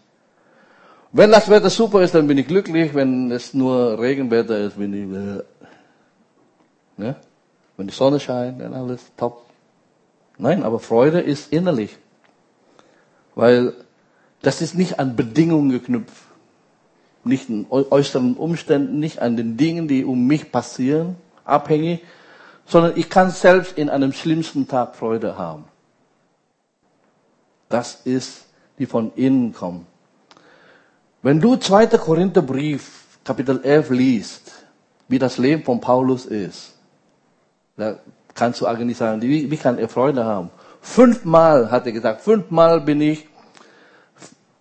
Wenn 1.12 1.32
das 1.32 1.50
Wetter 1.50 1.70
super 1.70 2.02
ist, 2.02 2.14
dann 2.14 2.28
bin 2.28 2.38
ich 2.38 2.48
glücklich. 2.48 2.94
Wenn 2.94 3.32
es 3.32 3.54
nur 3.54 3.98
Regenwetter 3.98 4.60
ist, 4.60 4.78
bin 4.78 4.94
ich, 4.94 5.04
äh, 5.16 5.44
ne? 6.98 7.16
Wenn 7.78 7.88
die 7.88 7.94
Sonne 7.94 8.20
scheint, 8.20 8.60
dann 8.60 8.74
alles 8.74 9.02
top. 9.16 9.46
Nein, 10.38 10.64
aber 10.64 10.80
Freude 10.80 11.22
ist 11.22 11.52
innerlich. 11.52 11.98
Weil 13.36 13.74
das 14.42 14.62
ist 14.62 14.76
nicht 14.76 15.00
an 15.00 15.16
Bedingungen 15.16 15.70
geknüpft. 15.70 16.24
Nicht 17.24 17.50
an 17.50 17.66
äußeren 17.70 18.36
Umständen, 18.36 19.00
nicht 19.00 19.20
an 19.20 19.36
den 19.36 19.58
Dingen, 19.58 19.88
die 19.88 20.06
um 20.06 20.28
mich 20.28 20.52
passieren, 20.52 21.16
abhängig, 21.44 22.04
sondern 22.68 22.94
ich 22.96 23.10
kann 23.10 23.32
selbst 23.32 23.78
in 23.78 23.90
einem 23.90 24.14
schlimmsten 24.14 24.68
Tag 24.68 24.96
Freude 24.96 25.38
haben. 25.38 25.66
Das 27.70 28.02
ist, 28.06 28.46
die 28.78 28.86
von 28.86 29.12
innen 29.16 29.54
kommt. 29.54 29.86
Wenn 31.22 31.42
du 31.42 31.56
2. 31.56 31.88
Korintherbrief, 31.88 33.18
Kapitel 33.24 33.60
11 33.64 33.90
liest, 33.90 34.52
wie 35.08 35.18
das 35.18 35.40
Leben 35.40 35.64
von 35.64 35.82
Paulus 35.82 36.28
ist, 36.28 36.76
da 37.78 37.98
kannst 38.36 38.62
du 38.62 38.68
eigentlich 38.68 38.98
sagen, 38.98 39.22
wie, 39.22 39.50
wie 39.50 39.58
kann 39.58 39.80
er 39.80 39.90
Freude 39.90 40.26
haben? 40.26 40.52
Fünfmal 40.82 41.72
hat 41.72 41.88
er 41.88 41.94
gesagt, 41.94 42.22
fünfmal 42.22 42.82
bin 42.82 43.02
ich 43.02 43.28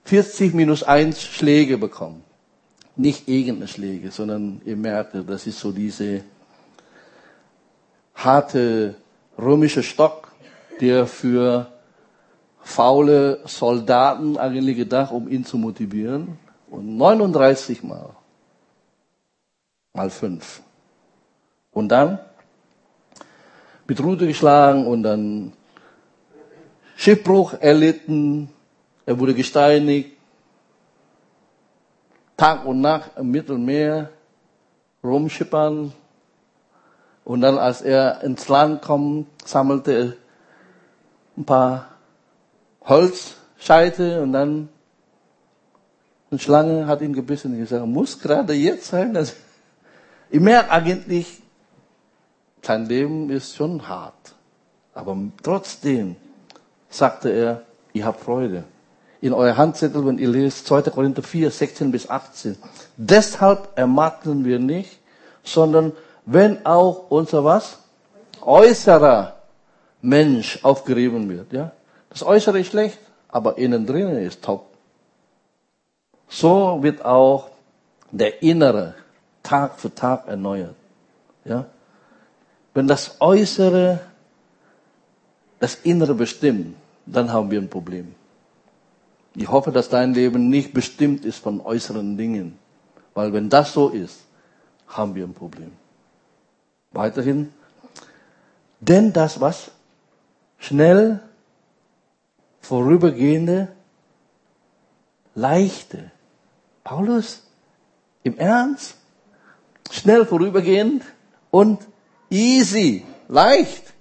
40 0.05 0.55
minus 0.55 0.83
1 0.83 1.21
Schläge 1.21 1.77
bekommen. 1.77 2.23
Nicht 2.97 3.29
irgendeine 3.29 3.69
Schläge, 3.69 4.11
sondern 4.11 4.63
ihr 4.65 4.77
merkt, 4.77 5.15
das 5.29 5.47
ist 5.47 5.59
so 5.59 5.73
diese 5.73 6.23
harte 8.15 8.95
römische 9.37 9.83
Stock, 9.83 10.33
der 10.81 11.07
für 11.07 11.67
faule 12.61 13.41
Soldaten 13.45 14.39
eigentlich 14.39 14.77
gedacht, 14.77 15.13
um 15.13 15.29
ihn 15.29 15.45
zu 15.45 15.59
motivieren. 15.59 16.39
Und 16.71 16.97
39 16.97 17.83
Mal. 17.83 18.11
Mal 19.93 20.11
fünf. 20.11 20.63
Und 21.73 21.89
dann 21.89 22.19
mit 23.87 24.03
Rute 24.03 24.27
geschlagen 24.27 24.87
und 24.87 25.03
dann 25.03 25.53
Schiffbruch 26.97 27.55
erlitten. 27.61 28.49
Er 29.07 29.19
wurde 29.19 29.35
gesteinigt. 29.35 30.13
Tag 32.37 32.65
und 32.65 32.81
Nacht 32.81 33.13
im 33.17 33.31
Mittelmeer 33.31 34.11
rumschippern. 35.03 35.93
Und 37.25 37.41
dann, 37.41 37.59
als 37.59 37.81
er 37.81 38.23
ins 38.23 38.49
Land 38.49 38.83
kam, 38.83 39.27
sammelte 39.45 39.93
er 39.93 40.13
ein 41.37 41.45
paar 41.45 41.89
Holzscheite 42.83 44.23
und 44.23 44.33
dann 44.33 44.69
eine 46.31 46.39
Schlange 46.39 46.87
hat 46.87 47.01
ihn 47.01 47.13
gebissen 47.13 47.53
und 47.53 47.59
gesagt, 47.59 47.87
muss 47.87 48.19
gerade 48.19 48.53
jetzt 48.53 48.87
sein. 48.87 49.17
Also, 49.17 49.35
ich 50.31 50.41
merke 50.41 50.71
eigentlich, 50.71 51.44
sein 52.65 52.87
Leben 52.87 53.31
ist 53.31 53.57
schon 53.57 53.89
hart. 53.89 54.35
Aber 54.95 55.17
trotzdem 55.43 56.17
sagte 56.89 57.31
er, 57.31 57.63
ihr 57.93 58.05
habt 58.05 58.21
Freude. 58.21 58.65
In 59.21 59.33
euer 59.33 59.57
Handzettel, 59.57 60.05
wenn 60.07 60.19
ihr 60.19 60.29
lest, 60.29 60.67
2. 60.67 60.83
Korinther 60.83 61.23
4, 61.23 61.51
16 61.51 61.91
bis 61.91 62.09
18. 62.09 62.57
Deshalb 62.97 63.69
ermatten 63.77 64.45
wir 64.45 64.59
nicht, 64.59 64.99
sondern 65.43 65.93
wenn 66.27 66.65
auch 66.65 67.11
unser 67.11 67.45
was? 67.45 67.79
Äußerer 68.43 69.37
Mensch 70.03 70.63
aufgerieben 70.63 71.29
wird, 71.29 71.53
ja. 71.53 71.73
Das 72.11 72.23
Äußere 72.23 72.61
ist 72.61 72.69
schlecht, 72.69 72.99
aber 73.29 73.59
innen 73.59 73.87
drinnen 73.87 74.19
ist 74.19 74.43
top. 74.43 74.67
So 76.29 76.83
wird 76.83 77.05
auch 77.05 77.51
der 78.11 78.43
Innere 78.43 78.95
Tag 79.43 79.79
für 79.81 79.95
Tag 79.95 80.29
erneuert. 80.29 80.75
Ja? 81.45 81.67
Wenn 82.75 82.89
das 82.89 83.21
Äußere 83.21 84.01
das 85.61 85.77
Innere 85.77 86.15
bestimmt, 86.15 86.77
dann 87.07 87.33
haben 87.33 87.51
wir 87.51 87.61
ein 87.61 87.71
Problem. 87.71 88.15
Ich 89.35 89.49
hoffe, 89.49 89.73
dass 89.73 89.89
dein 89.89 90.13
Leben 90.13 90.49
nicht 90.51 90.75
bestimmt 90.75 91.25
ist 91.25 91.39
von 91.39 91.61
äußeren 91.61 92.17
Dingen. 92.17 92.59
Weil 93.15 93.33
wenn 93.33 93.49
das 93.49 93.73
so 93.73 93.89
ist, 93.89 94.21
haben 94.89 95.15
wir 95.15 95.25
ein 95.25 95.35
Problem. 95.35 95.73
Weiterhin. 96.93 97.53
Denn 98.81 99.13
das 99.13 99.41
was? 99.41 99.71
Schnell 100.59 101.21
vorübergehende, 102.61 103.69
leichte. 105.35 106.11
Paulus, 106.83 107.43
im 108.23 108.37
Ernst? 108.39 108.97
Schnell 109.91 110.27
vorübergehend 110.27 111.05
und 111.51 111.87
easy, 112.31 113.05
leicht. 113.29 113.93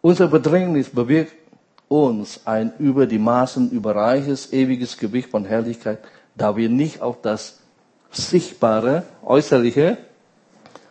Unser 0.00 0.28
Bedrängnis 0.28 0.90
bewirkt 0.90 1.34
uns 1.88 2.46
ein 2.46 2.72
über 2.78 3.06
die 3.06 3.18
Maßen 3.18 3.70
überreiches, 3.70 4.52
ewiges 4.52 4.96
Gewicht 4.96 5.30
von 5.30 5.44
Herrlichkeit, 5.44 6.00
da 6.34 6.56
wir 6.56 6.68
nicht 6.68 7.00
auf 7.00 7.20
das 7.22 7.60
Sichtbare, 8.10 9.04
Äußerliche, 9.24 9.98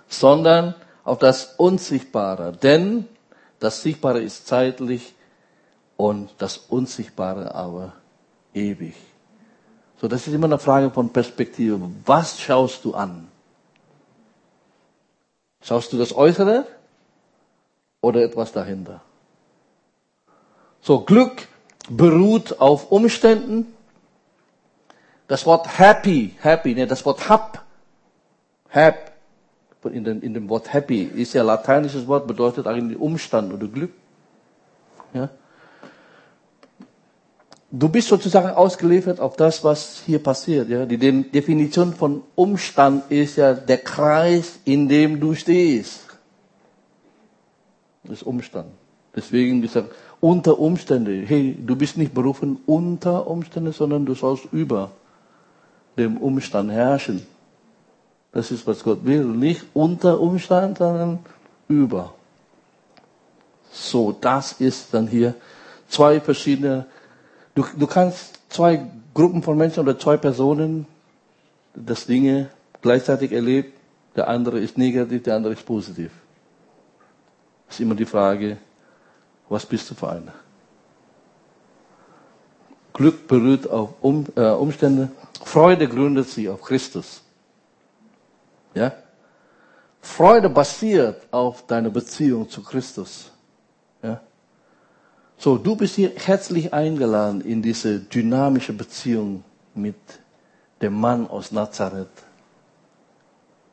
sondern 0.07 0.75
auf 1.03 1.19
das 1.19 1.55
Unsichtbare. 1.57 2.53
Denn 2.53 3.05
das 3.59 3.81
Sichtbare 3.81 4.21
ist 4.21 4.47
zeitlich, 4.47 5.15
und 5.97 6.29
das 6.37 6.57
Unsichtbare 6.57 7.53
aber 7.53 7.93
ewig. 8.53 8.95
So, 9.99 10.07
das 10.07 10.27
ist 10.27 10.33
immer 10.33 10.45
eine 10.45 10.59
Frage 10.59 10.91
von 10.91 11.09
Perspektive. 11.09 11.79
Was 12.05 12.39
schaust 12.39 12.83
du 12.83 12.93
an? 12.93 13.27
Schaust 15.65 15.91
du 15.91 15.97
das 15.97 16.15
Äußere 16.15 16.67
oder 17.99 18.21
etwas 18.21 18.51
dahinter? 18.51 19.01
So, 20.79 20.99
Glück 20.99 21.47
beruht 21.89 22.59
auf 22.59 22.91
Umständen. 22.91 23.73
Das 25.27 25.47
Wort 25.47 25.79
happy, 25.79 26.35
happy, 26.39 26.75
ne, 26.75 26.85
das 26.85 27.03
Wort 27.03 27.27
hab, 27.29 27.65
hab, 28.69 29.11
in, 29.85 30.03
dem, 30.03 30.21
in 30.21 30.35
dem 30.35 30.49
Wort 30.49 30.71
happy 30.71 31.01
ist 31.01 31.33
ja 31.33 31.41
lateinisches 31.41 32.05
Wort, 32.05 32.27
bedeutet 32.27 32.67
eigentlich 32.67 32.99
Umstand 32.99 33.51
oder 33.51 33.65
Glück. 33.67 33.91
Ja? 35.13 35.29
Du 37.79 37.89
bist 37.89 38.07
sozusagen 38.07 38.49
ausgeliefert 38.49 39.19
auf 39.19 39.35
das, 39.35 39.63
was 39.63 40.01
hier 40.05 40.19
passiert. 40.19 40.69
Ja? 40.69 40.85
Die 40.85 40.97
Definition 40.97 41.93
von 41.93 42.21
Umstand 42.35 43.11
ist 43.11 43.35
ja 43.37 43.53
der 43.53 43.79
Kreis, 43.79 44.59
in 44.65 44.87
dem 44.87 45.19
du 45.19 45.35
stehst. 45.35 46.01
Das 48.03 48.21
ist 48.21 48.23
Umstand. 48.23 48.69
Deswegen 49.15 49.61
gesagt, 49.61 49.89
unter 50.19 50.59
Umstände. 50.59 51.23
Hey, 51.25 51.57
du 51.59 51.75
bist 51.75 51.97
nicht 51.97 52.13
berufen 52.13 52.59
unter 52.65 53.27
Umstände, 53.27 53.71
sondern 53.71 54.05
du 54.05 54.13
sollst 54.13 54.45
über 54.51 54.91
dem 55.97 56.17
Umstand 56.17 56.71
herrschen. 56.71 57.25
Das 58.31 58.51
ist, 58.51 58.67
was 58.67 58.83
Gott 58.83 59.05
will. 59.05 59.23
Nicht 59.23 59.63
unter 59.73 60.19
Umstand, 60.19 60.77
sondern 60.77 61.19
über. 61.67 62.13
So, 63.71 64.11
das 64.11 64.53
ist 64.53 64.93
dann 64.93 65.07
hier 65.07 65.35
zwei 65.87 66.19
verschiedene, 66.19 66.85
du, 67.55 67.65
du 67.75 67.87
kannst 67.87 68.39
zwei 68.49 68.85
Gruppen 69.13 69.41
von 69.41 69.57
Menschen 69.57 69.79
oder 69.79 69.97
zwei 69.97 70.17
Personen 70.17 70.85
das 71.73 72.05
Dinge 72.05 72.49
gleichzeitig 72.81 73.31
erlebt. 73.31 73.77
Der 74.15 74.27
andere 74.27 74.59
ist 74.59 74.77
negativ, 74.77 75.23
der 75.23 75.35
andere 75.35 75.53
ist 75.53 75.65
positiv. 75.65 76.11
Ist 77.69 77.79
immer 77.79 77.95
die 77.95 78.05
Frage, 78.05 78.57
was 79.49 79.65
bist 79.65 79.89
du 79.89 79.95
für 79.95 80.09
einer? 80.09 80.33
Glück 82.93 83.27
berührt 83.27 83.69
auf 83.69 83.93
um, 84.01 84.25
äh, 84.35 84.49
Umstände, 84.51 85.11
Freude 85.43 85.87
gründet 85.87 86.29
sich 86.29 86.47
auf 86.47 86.61
Christus. 86.61 87.21
Ja? 88.73 88.93
Freude 90.01 90.49
basiert 90.49 91.27
auf 91.31 91.65
deiner 91.67 91.89
Beziehung 91.89 92.49
zu 92.49 92.63
Christus. 92.63 93.31
Ja? 94.01 94.21
So, 95.37 95.57
du 95.57 95.75
bist 95.75 95.95
hier 95.95 96.11
herzlich 96.15 96.73
eingeladen 96.73 97.41
in 97.41 97.61
diese 97.61 97.99
dynamische 97.99 98.73
Beziehung 98.73 99.43
mit 99.73 99.95
dem 100.81 100.93
Mann 100.93 101.27
aus 101.27 101.51
Nazareth 101.51 102.07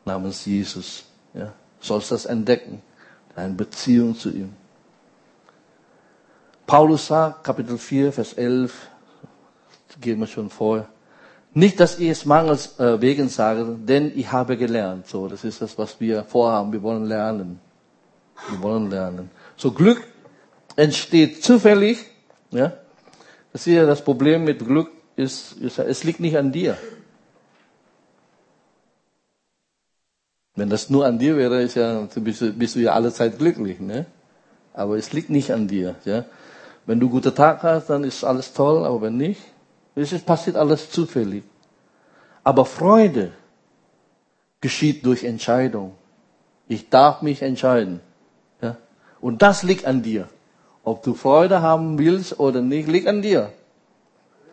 namens 0.04 0.44
Jesus. 0.44 1.04
Ja? 1.34 1.52
Sollst 1.80 2.10
das 2.10 2.26
entdecken, 2.26 2.82
deine 3.34 3.54
Beziehung 3.54 4.16
zu 4.16 4.30
ihm. 4.30 4.52
Paulus 6.66 7.06
sagt, 7.06 7.44
Kapitel 7.44 7.78
4, 7.78 8.12
Vers 8.12 8.32
11, 8.34 8.88
gehen 10.00 10.20
wir 10.20 10.26
schon 10.26 10.50
vor. 10.50 10.86
Nicht, 11.54 11.80
dass 11.80 11.98
ich 11.98 12.08
es 12.08 12.24
mangels 12.24 12.78
äh, 12.78 13.00
wegen 13.00 13.28
sage, 13.28 13.76
denn 13.78 14.10
ich 14.16 14.32
habe 14.32 14.56
gelernt. 14.56 15.06
So, 15.06 15.28
das 15.28 15.44
ist 15.44 15.60
das, 15.60 15.76
was 15.76 16.00
wir 16.00 16.24
vorhaben. 16.24 16.72
Wir 16.72 16.82
wollen 16.82 17.04
lernen. 17.04 17.60
Wir 18.48 18.62
wollen 18.62 18.90
lernen. 18.90 19.30
So 19.56 19.70
Glück 19.70 20.02
entsteht 20.76 21.42
zufällig. 21.42 21.98
Ja, 22.50 22.72
das 23.52 23.66
ist 23.66 23.74
ja 23.74 23.86
das 23.86 24.02
Problem 24.02 24.44
mit 24.44 24.58
Glück. 24.60 24.90
Ist, 25.16 25.52
ist, 25.52 25.78
es 25.78 26.04
liegt 26.04 26.20
nicht 26.20 26.36
an 26.36 26.52
dir. 26.52 26.76
Wenn 30.54 30.68
das 30.68 30.90
nur 30.90 31.06
an 31.06 31.18
dir 31.18 31.36
wäre, 31.36 31.62
ist 31.62 31.74
ja, 31.74 32.06
bist, 32.16 32.40
du, 32.40 32.52
bist 32.52 32.76
du 32.76 32.80
ja 32.80 32.92
alle 32.92 33.12
Zeit 33.12 33.38
glücklich, 33.38 33.80
ne? 33.80 34.06
Aber 34.74 34.96
es 34.96 35.12
liegt 35.12 35.30
nicht 35.30 35.52
an 35.52 35.68
dir, 35.68 35.96
ja. 36.04 36.24
Wenn 36.86 36.98
du 36.98 37.08
guten 37.08 37.34
Tag 37.34 37.62
hast, 37.62 37.90
dann 37.90 38.04
ist 38.04 38.24
alles 38.24 38.52
toll, 38.52 38.84
aber 38.84 39.02
wenn 39.02 39.16
nicht, 39.16 39.40
es 39.94 40.22
passiert 40.22 40.56
alles 40.56 40.90
zufällig. 40.90 41.44
Aber 42.42 42.64
Freude 42.64 43.32
geschieht 44.60 45.04
durch 45.06 45.24
Entscheidung. 45.24 45.94
Ich 46.68 46.88
darf 46.88 47.22
mich 47.22 47.42
entscheiden. 47.42 48.00
Ja? 48.60 48.76
Und 49.20 49.42
das 49.42 49.62
liegt 49.62 49.84
an 49.84 50.02
dir. 50.02 50.28
Ob 50.84 51.02
du 51.02 51.14
Freude 51.14 51.62
haben 51.62 51.98
willst 51.98 52.40
oder 52.40 52.60
nicht, 52.60 52.88
liegt 52.88 53.06
an 53.06 53.22
dir. 53.22 53.52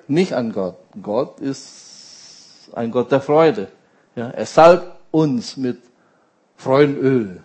Nicht 0.07 0.33
an 0.33 0.51
Gott. 0.51 0.77
Gott 1.01 1.39
ist 1.39 2.69
ein 2.73 2.91
Gott 2.91 3.11
der 3.11 3.21
Freude. 3.21 3.67
Ja? 4.15 4.29
Er 4.29 4.45
salbt 4.45 4.87
uns 5.11 5.57
mit 5.57 5.79
Freudenöl. 6.55 7.41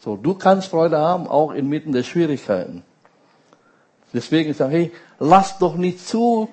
So, 0.00 0.16
du 0.16 0.34
kannst 0.34 0.68
Freude 0.68 0.98
haben, 0.98 1.28
auch 1.28 1.52
inmitten 1.52 1.92
der 1.92 2.02
Schwierigkeiten. 2.02 2.82
Deswegen 4.12 4.52
sage 4.52 4.78
ich, 4.78 4.90
hey, 4.90 4.92
lass 5.18 5.58
doch 5.58 5.76
nicht 5.76 6.06
zu, 6.06 6.48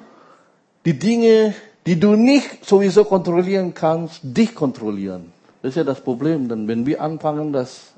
die 0.86 0.97
Dinge, 0.97 1.56
die 1.86 1.99
du 1.99 2.15
nicht 2.15 2.65
sowieso 2.65 3.04
kontrollieren 3.04 3.73
kannst, 3.73 4.19
dich 4.23 4.54
kontrollieren. 4.54 5.34
Das 5.62 5.69
ist 5.69 5.75
ja 5.75 5.84
das 5.84 6.02
Problem. 6.02 6.47
Denn 6.47 6.67
wenn 6.67 6.86
wir 6.86 7.02
anfangen, 7.02 7.52
das 7.52 7.93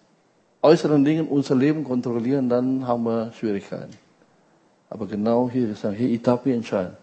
äußeren 0.62 1.04
Dinge 1.04 1.24
unser 1.24 1.56
Leben 1.56 1.84
kontrollieren, 1.84 2.50
dann 2.50 2.88
haben 2.88 3.04
wir 3.04 3.32
Schwierigkeiten. 3.34 3.94
Aber 4.90 5.08
genau 5.08 5.50
hier 5.50 5.70
ist 5.70 5.84
hey, 5.84 6.14
ich 6.14 6.22
darf 6.22 6.46
mich 6.46 6.56
entscheiden. 6.56 6.98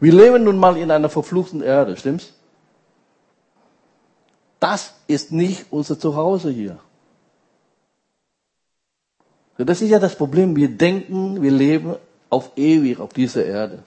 Wir 0.00 0.12
leben 0.12 0.44
nun 0.44 0.58
mal 0.58 0.76
in 0.76 0.90
einer 0.90 1.08
verfluchten 1.08 1.62
Erde, 1.62 1.96
stimmt's? 1.96 2.32
Das 4.60 4.94
ist 5.06 5.32
nicht 5.32 5.66
unser 5.70 5.98
Zuhause 5.98 6.50
hier. 6.50 6.78
Das 9.56 9.80
ist 9.80 9.90
ja 9.90 9.98
das 9.98 10.16
Problem. 10.16 10.56
Wir 10.56 10.68
denken, 10.68 11.40
wir 11.40 11.50
leben 11.50 11.96
auf 12.28 12.50
ewig 12.56 12.98
auf 12.98 13.12
dieser 13.12 13.44
Erde. 13.44 13.82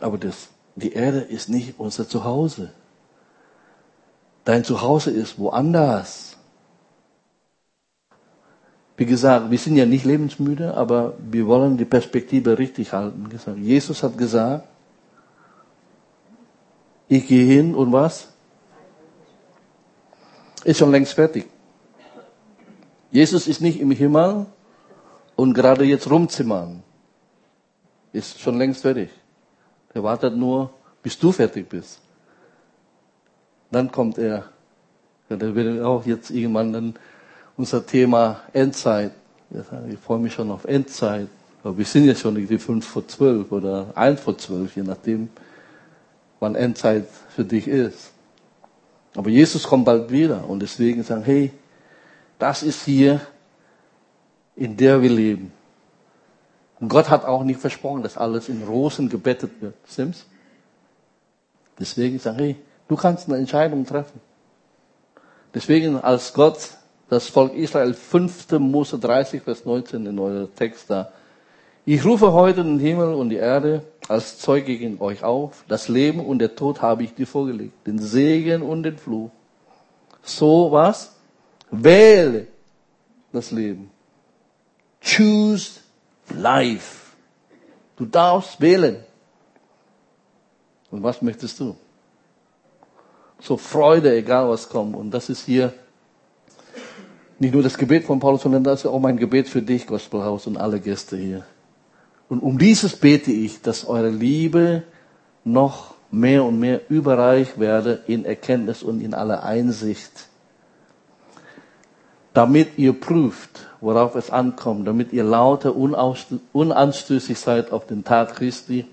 Aber 0.00 0.18
das, 0.18 0.48
die 0.74 0.92
Erde 0.92 1.20
ist 1.20 1.48
nicht 1.48 1.78
unser 1.78 2.08
Zuhause. 2.08 2.72
Dein 4.44 4.64
Zuhause 4.64 5.10
ist 5.10 5.38
woanders. 5.38 6.36
Wie 8.96 9.06
gesagt, 9.06 9.50
wir 9.50 9.58
sind 9.58 9.76
ja 9.76 9.86
nicht 9.86 10.04
lebensmüde, 10.04 10.74
aber 10.74 11.14
wir 11.18 11.46
wollen 11.46 11.76
die 11.76 11.84
Perspektive 11.84 12.58
richtig 12.58 12.92
halten. 12.92 13.28
Jesus 13.56 14.02
hat 14.02 14.18
gesagt, 14.18 14.68
ich 17.08 17.26
gehe 17.26 17.46
hin 17.46 17.74
und 17.74 17.92
was? 17.92 18.28
Ist 20.64 20.78
schon 20.78 20.90
längst 20.90 21.14
fertig. 21.14 21.46
Jesus 23.10 23.46
ist 23.46 23.60
nicht 23.60 23.80
im 23.80 23.90
Himmel 23.90 24.46
und 25.36 25.54
gerade 25.54 25.84
jetzt 25.84 26.10
rumzimmern. 26.10 26.82
Ist 28.12 28.40
schon 28.40 28.58
längst 28.58 28.82
fertig. 28.82 29.10
Er 29.94 30.02
wartet 30.02 30.36
nur, 30.36 30.70
bis 31.02 31.18
du 31.18 31.32
fertig 31.32 31.68
bist. 31.68 32.00
Dann 33.72 33.90
kommt 33.90 34.18
er. 34.18 34.44
Ja, 35.28 35.36
da 35.36 35.54
wird 35.54 35.82
auch 35.82 36.04
jetzt 36.06 36.30
irgendwann 36.30 36.72
dann 36.72 36.94
unser 37.56 37.84
Thema 37.84 38.42
Endzeit. 38.52 39.12
Ich 39.90 39.98
freue 39.98 40.18
mich 40.18 40.34
schon 40.34 40.50
auf 40.50 40.64
Endzeit. 40.64 41.28
Aber 41.64 41.76
wir 41.78 41.84
sind 41.84 42.04
ja 42.04 42.14
schon 42.14 42.36
irgendwie 42.36 42.58
fünf 42.58 42.86
vor 42.86 43.06
zwölf 43.08 43.50
oder 43.50 43.86
eins 43.94 44.20
vor 44.20 44.36
zwölf, 44.36 44.76
je 44.76 44.82
nachdem, 44.82 45.30
wann 46.38 46.54
Endzeit 46.54 47.06
für 47.34 47.44
dich 47.44 47.66
ist. 47.66 48.10
Aber 49.14 49.30
Jesus 49.30 49.62
kommt 49.62 49.84
bald 49.84 50.10
wieder 50.10 50.48
und 50.48 50.60
deswegen 50.60 51.02
sagen, 51.02 51.22
hey, 51.22 51.52
das 52.38 52.62
ist 52.62 52.84
hier, 52.84 53.20
in 54.56 54.76
der 54.76 55.00
wir 55.00 55.10
leben. 55.10 55.52
Und 56.80 56.88
Gott 56.88 57.08
hat 57.08 57.24
auch 57.24 57.44
nicht 57.44 57.60
versprochen, 57.60 58.02
dass 58.02 58.16
alles 58.18 58.48
in 58.48 58.62
Rosen 58.64 59.08
gebettet 59.08 59.52
wird. 59.60 59.74
Stimmt's? 59.88 60.26
Deswegen 61.78 62.18
sagen, 62.18 62.38
hey, 62.38 62.56
du 62.92 62.96
kannst 62.96 63.26
eine 63.26 63.38
Entscheidung 63.38 63.86
treffen. 63.86 64.20
Deswegen, 65.54 65.96
als 65.96 66.34
Gott 66.34 66.72
das 67.08 67.26
Volk 67.28 67.54
Israel 67.54 67.94
5. 67.94 68.50
Mose 68.58 68.98
30, 68.98 69.42
Vers 69.42 69.64
19 69.64 70.04
in 70.04 70.18
eurem 70.18 70.54
Text 70.54 70.90
da, 70.90 71.10
ich 71.86 72.04
rufe 72.04 72.32
heute 72.32 72.62
den 72.62 72.78
Himmel 72.78 73.14
und 73.14 73.30
die 73.30 73.36
Erde 73.36 73.82
als 74.08 74.38
Zeuge 74.38 74.76
gegen 74.76 75.00
euch 75.00 75.24
auf. 75.24 75.64
Das 75.68 75.88
Leben 75.88 76.20
und 76.20 76.38
der 76.38 76.54
Tod 76.54 76.82
habe 76.82 77.02
ich 77.02 77.14
dir 77.14 77.26
vorgelegt. 77.26 77.86
Den 77.86 77.98
Segen 77.98 78.62
und 78.62 78.82
den 78.82 78.98
Fluch. 78.98 79.30
So 80.22 80.70
was? 80.70 81.16
Wähle 81.70 82.46
das 83.32 83.50
Leben. 83.50 83.90
Choose 85.02 85.80
life. 86.28 87.12
Du 87.96 88.04
darfst 88.04 88.60
wählen. 88.60 89.02
Und 90.90 91.02
was 91.02 91.22
möchtest 91.22 91.58
du? 91.58 91.74
So 93.42 93.56
Freude, 93.56 94.14
egal 94.16 94.48
was 94.48 94.68
kommt. 94.68 94.96
Und 94.96 95.10
das 95.10 95.28
ist 95.28 95.44
hier 95.44 95.72
nicht 97.38 97.52
nur 97.52 97.62
das 97.62 97.76
Gebet 97.76 98.04
von 98.04 98.20
Paulus, 98.20 98.42
sondern 98.42 98.62
das 98.62 98.80
ist 98.80 98.86
auch 98.86 99.00
mein 99.00 99.16
Gebet 99.16 99.48
für 99.48 99.62
dich, 99.62 99.86
Gospelhaus 99.86 100.46
und 100.46 100.56
alle 100.56 100.78
Gäste 100.78 101.16
hier. 101.16 101.44
Und 102.28 102.40
um 102.40 102.56
dieses 102.56 102.96
bete 102.96 103.32
ich, 103.32 103.60
dass 103.60 103.84
eure 103.84 104.10
Liebe 104.10 104.84
noch 105.44 105.94
mehr 106.10 106.44
und 106.44 106.60
mehr 106.60 106.80
überreich 106.88 107.58
werde 107.58 108.02
in 108.06 108.24
Erkenntnis 108.24 108.82
und 108.82 109.00
in 109.00 109.12
aller 109.12 109.42
Einsicht 109.42 110.28
damit 112.32 112.78
ihr 112.78 112.98
prüft, 112.98 113.66
worauf 113.80 114.14
es 114.14 114.30
ankommt, 114.30 114.86
damit 114.86 115.12
ihr 115.12 115.24
lauter, 115.24 115.74
unanstößig 115.76 117.38
seid 117.38 117.72
auf 117.72 117.86
den 117.86 118.04
Tag 118.04 118.36
Christi, 118.36 118.86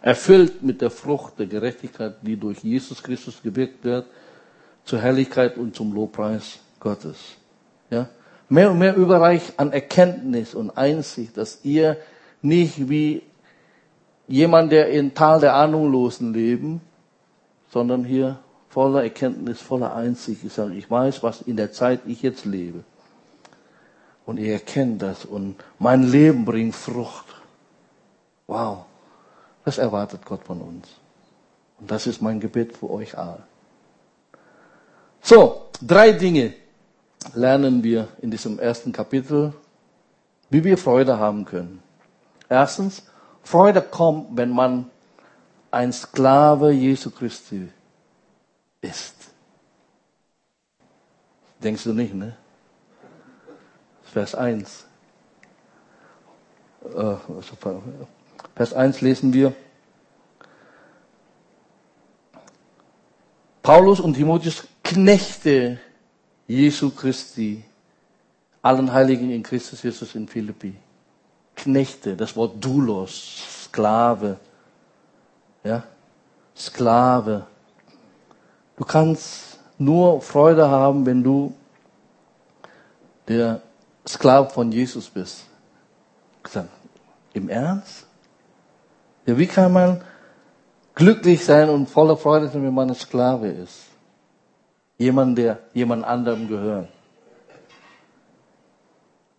erfüllt 0.00 0.62
mit 0.62 0.80
der 0.80 0.90
Frucht 0.90 1.38
der 1.38 1.46
Gerechtigkeit, 1.46 2.16
die 2.22 2.36
durch 2.36 2.58
Jesus 2.58 3.02
Christus 3.02 3.42
gewirkt 3.42 3.84
wird, 3.84 4.06
zur 4.84 5.00
Herrlichkeit 5.00 5.56
und 5.56 5.74
zum 5.74 5.92
Lobpreis 5.92 6.58
Gottes. 6.80 7.18
Ja? 7.90 8.08
mehr 8.48 8.70
und 8.70 8.78
mehr 8.78 8.96
überreich 8.96 9.52
an 9.56 9.72
Erkenntnis 9.72 10.54
und 10.54 10.76
Einsicht, 10.76 11.36
dass 11.36 11.60
ihr 11.64 11.98
nicht 12.42 12.88
wie 12.88 13.22
jemand, 14.26 14.72
der 14.72 14.88
in 14.88 15.14
Tal 15.14 15.40
der 15.40 15.54
Ahnungslosen 15.54 16.32
leben, 16.32 16.80
sondern 17.70 18.04
hier 18.04 18.38
voller 18.68 19.02
Erkenntnis, 19.02 19.60
voller 19.60 19.94
Einsicht. 19.94 20.44
Ich 20.44 20.52
sage, 20.52 20.74
ich 20.74 20.90
weiß, 20.90 21.22
was 21.22 21.42
in 21.42 21.56
der 21.56 21.72
Zeit 21.72 22.00
ich 22.06 22.22
jetzt 22.22 22.44
lebe. 22.44 22.84
Und 24.24 24.38
ihr 24.38 24.52
erkennt 24.52 25.00
das 25.00 25.24
und 25.24 25.56
mein 25.78 26.02
Leben 26.02 26.44
bringt 26.44 26.74
Frucht. 26.74 27.24
Wow. 28.46 28.84
Das 29.68 29.76
erwartet 29.76 30.24
Gott 30.24 30.44
von 30.44 30.62
uns. 30.62 30.88
Und 31.78 31.90
das 31.90 32.06
ist 32.06 32.22
mein 32.22 32.40
Gebet 32.40 32.74
für 32.74 32.88
euch 32.88 33.18
alle. 33.18 33.42
So, 35.20 35.68
drei 35.82 36.12
Dinge 36.12 36.54
lernen 37.34 37.82
wir 37.82 38.08
in 38.22 38.30
diesem 38.30 38.58
ersten 38.58 38.92
Kapitel, 38.92 39.52
wie 40.48 40.64
wir 40.64 40.78
Freude 40.78 41.18
haben 41.18 41.44
können. 41.44 41.82
Erstens, 42.48 43.02
Freude 43.42 43.82
kommt, 43.82 44.34
wenn 44.38 44.48
man 44.48 44.90
ein 45.70 45.92
Sklave 45.92 46.70
Jesu 46.70 47.10
Christi 47.10 47.68
ist. 48.80 49.16
Denkst 51.62 51.84
du 51.84 51.92
nicht, 51.92 52.14
ne? 52.14 52.34
Vers 54.04 54.34
1. 54.34 54.86
Vers 58.58 58.74
1 58.74 59.02
lesen 59.02 59.32
wir. 59.32 59.54
Paulus 63.62 64.00
und 64.00 64.14
Timotheus 64.14 64.66
Knechte 64.82 65.78
Jesu 66.48 66.90
Christi, 66.90 67.62
allen 68.60 68.92
Heiligen 68.92 69.30
in 69.30 69.44
Christus 69.44 69.84
Jesus 69.84 70.16
in 70.16 70.26
Philippi. 70.26 70.74
Knechte, 71.54 72.16
das 72.16 72.34
Wort 72.34 72.56
Doulos, 72.58 73.44
Sklave. 73.66 74.38
Ja? 75.62 75.84
Sklave. 76.56 77.46
Du 78.76 78.84
kannst 78.84 79.60
nur 79.78 80.20
Freude 80.20 80.68
haben, 80.68 81.06
wenn 81.06 81.22
du 81.22 81.54
der 83.28 83.62
Sklave 84.04 84.50
von 84.50 84.72
Jesus 84.72 85.08
bist. 85.08 85.44
Im 87.34 87.48
Ernst? 87.48 88.07
Ja, 89.28 89.36
wie 89.36 89.46
kann 89.46 89.74
man 89.74 90.00
glücklich 90.94 91.44
sein 91.44 91.68
und 91.68 91.86
voller 91.86 92.16
Freude 92.16 92.48
sein, 92.48 92.62
wenn 92.62 92.72
man 92.72 92.88
ein 92.88 92.94
Sklave 92.94 93.48
ist? 93.48 93.80
Jemand, 94.96 95.36
der 95.36 95.58
jemand 95.74 96.02
anderem 96.06 96.48
gehört. 96.48 96.88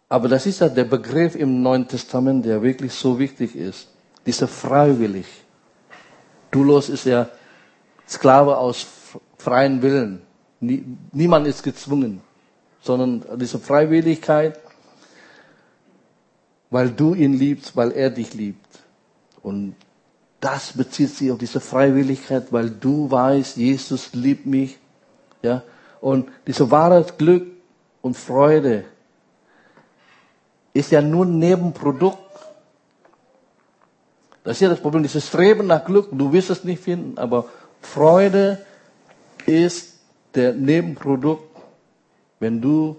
Aber 0.08 0.28
das 0.28 0.46
ist 0.46 0.60
ja 0.60 0.70
der 0.70 0.84
Begriff 0.84 1.36
im 1.36 1.64
Neuen 1.64 1.88
Testament, 1.88 2.46
der 2.46 2.62
wirklich 2.62 2.94
so 2.94 3.18
wichtig 3.18 3.56
ist. 3.56 3.88
Dieser 4.28 4.48
freiwillig. 4.48 5.26
Doulos 6.52 6.90
ist 6.90 7.06
ja 7.06 7.28
Sklave 8.08 8.60
aus 8.60 8.86
freien 9.40 9.82
Willen. 9.82 10.22
Niemand 10.60 11.48
ist 11.48 11.64
gezwungen, 11.64 12.22
sondern 12.82 13.26
diese 13.40 13.58
Freiwilligkeit, 13.58 14.60
weil 16.70 16.92
du 16.92 17.16
ihn 17.16 17.34
liebst, 17.34 17.76
weil 17.76 17.92
er 17.92 18.12
dich 18.12 18.36
liebt. 18.36 18.70
Und 19.44 19.76
das 20.40 20.74
bezieht 20.74 21.10
sich 21.10 21.32
auf 21.32 21.38
diese 21.38 21.60
Freiwilligkeit, 21.60 22.52
weil 22.52 22.70
du 22.70 23.10
weißt, 23.12 23.58
Jesus 23.58 24.14
liebt 24.14 24.46
mich. 24.46 24.78
Ja? 25.42 25.64
Und 26.02 26.30
diese 26.48 26.72
wahre 26.72 27.06
Glück 27.18 27.48
und 28.02 28.16
Freude 28.16 28.86
ist 30.74 30.92
ja 30.92 31.02
nur 31.02 31.26
ein 31.26 31.40
Nebenprodukt. 31.40 32.18
Das 34.44 34.58
ist 34.58 34.62
ja 34.62 34.70
das 34.70 34.80
Problem, 34.80 35.04
dieses 35.04 35.28
Streben 35.28 35.68
nach 35.68 35.84
Glück, 35.84 36.08
du 36.12 36.32
wirst 36.32 36.50
es 36.50 36.64
nicht 36.64 36.82
finden, 36.82 37.18
aber 37.18 37.46
Freude 37.82 38.66
ist 39.46 40.00
der 40.36 40.54
Nebenprodukt, 40.54 41.58
wenn 42.40 42.62
du 42.62 42.96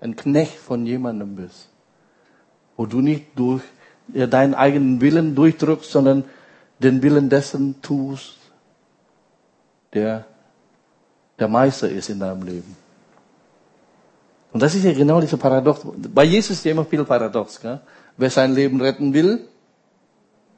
ein 0.00 0.14
Knecht 0.14 0.56
von 0.56 0.86
jemandem 0.86 1.34
bist, 1.34 1.68
wo 2.76 2.86
du 2.86 3.00
nicht 3.00 3.26
durch 3.34 3.62
deinen 4.08 4.54
eigenen 4.54 5.00
Willen 5.00 5.34
durchdrückst, 5.34 5.90
sondern 5.90 6.24
den 6.78 7.02
Willen 7.02 7.28
dessen 7.28 7.80
tust, 7.82 8.36
der 9.92 10.24
der 11.38 11.48
Meister 11.48 11.88
ist 11.88 12.08
in 12.08 12.20
deinem 12.20 12.42
Leben. 12.42 12.76
Und 14.52 14.62
das 14.62 14.74
ist 14.74 14.84
ja 14.84 14.92
genau 14.92 15.20
dieser 15.20 15.36
Paradox. 15.36 15.80
Bei 16.14 16.24
Jesus 16.24 16.52
ist 16.58 16.64
ja 16.64 16.70
immer 16.70 16.84
viel 16.84 17.04
Paradox. 17.04 17.60
Gell? 17.60 17.80
Wer 18.16 18.30
sein 18.30 18.54
Leben 18.54 18.80
retten 18.80 19.12
will, 19.12 19.46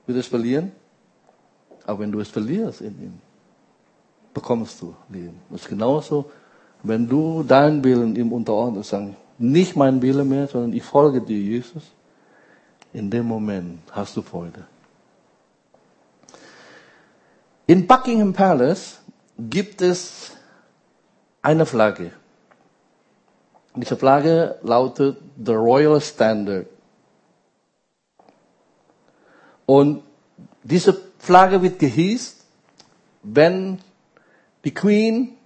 wird 0.07 0.19
es 0.19 0.27
verlieren. 0.27 0.71
Aber 1.85 2.01
wenn 2.01 2.13
du 2.13 2.21
es 2.21 2.29
verlierst 2.29 2.81
in 2.81 3.03
ihm, 3.03 3.15
bekommst 4.33 4.81
du 4.83 4.95
Leben. 5.09 5.41
Das 5.51 5.63
ist 5.63 5.69
genauso, 5.69 6.31
wenn 6.83 7.09
du 7.09 7.43
deinen 7.43 7.83
Willen 7.83 8.15
ihm 8.15 8.33
unterordnest, 8.33 8.91
sagen, 8.91 9.17
nicht 9.39 9.75
mein 9.75 10.01
Wille 10.01 10.25
mehr, 10.25 10.47
sondern 10.47 10.73
ich 10.75 10.83
folge 10.83 11.21
dir, 11.21 11.39
Jesus. 11.39 11.83
In 12.93 13.11
dem 13.11 13.27
Moment 13.27 13.81
hast 13.93 14.17
du 14.17 14.23
Freude. 14.23 14.67
In 17.67 17.87
Buckingham 17.87 18.33
Palace 18.33 18.99
gibt 19.39 19.83
es 19.83 20.33
eine 21.43 21.67
Flagge. 21.67 22.13
Diese 23.75 23.97
Flagge 23.97 24.59
lautet 24.63 25.19
The 25.37 25.53
Royal 25.53 26.01
Standard. 26.01 26.67
Und 29.67 30.03
diese 30.63 30.99
Flagge 31.19 31.61
wird 31.61 31.79
gehisst, 31.79 32.45
wenn 33.23 33.79
die 34.65 34.73
Queen 34.73 35.37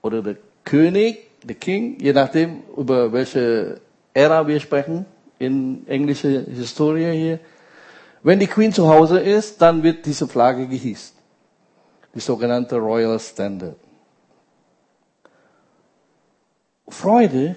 oder 0.00 0.22
der 0.22 0.36
König, 0.64 1.28
der 1.42 1.56
King, 1.56 2.00
je 2.00 2.12
nachdem, 2.12 2.62
über 2.76 3.12
welche 3.12 3.80
Ära 4.14 4.46
wir 4.46 4.60
sprechen, 4.60 5.04
in 5.42 5.86
englischer 5.88 6.42
Historie 6.42 7.12
hier, 7.12 7.40
wenn 8.22 8.38
die 8.38 8.46
Queen 8.46 8.72
zu 8.72 8.88
Hause 8.88 9.18
ist, 9.18 9.60
dann 9.60 9.82
wird 9.82 10.06
diese 10.06 10.28
Flagge 10.28 10.66
gehisst. 10.66 11.14
Die 12.14 12.20
sogenannte 12.20 12.76
Royal 12.76 13.18
Standard. 13.18 13.76
Freude 16.86 17.56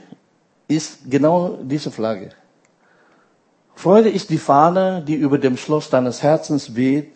ist 0.68 1.00
genau 1.10 1.60
diese 1.62 1.92
Flagge. 1.92 2.32
Freude 3.76 4.10
ist 4.10 4.30
die 4.30 4.38
Fahne, 4.38 5.04
die 5.06 5.16
über 5.16 5.38
dem 5.38 5.58
Schloss 5.58 5.90
deines 5.90 6.24
Herzens 6.24 6.76
weht, 6.76 7.12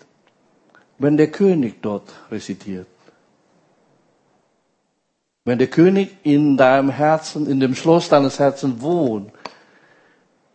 wenn 1.00 1.18
der 1.18 1.32
König 1.32 1.82
dort 1.82 2.12
residiert. 2.30 2.88
Wenn 5.46 5.58
der 5.58 5.68
König 5.68 6.18
in 6.24 6.58
deinem 6.58 6.90
Herzen, 6.90 7.50
in 7.50 7.60
dem 7.60 7.74
Schloss 7.74 8.10
deines 8.10 8.38
Herzens 8.38 8.82
wohnt, 8.82 9.32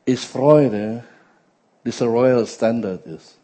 ist 0.05 0.25
Freude, 0.25 1.05
dieser 1.85 2.07
Royal 2.07 2.47
Standard 2.47 3.07
ist. 3.07 3.39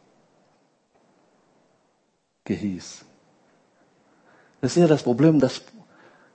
Gehieß. 2.45 3.05
Das 4.61 4.77
ist 4.77 4.81
ja 4.81 4.87
das 4.87 5.03
Problem, 5.03 5.41
dass 5.41 5.63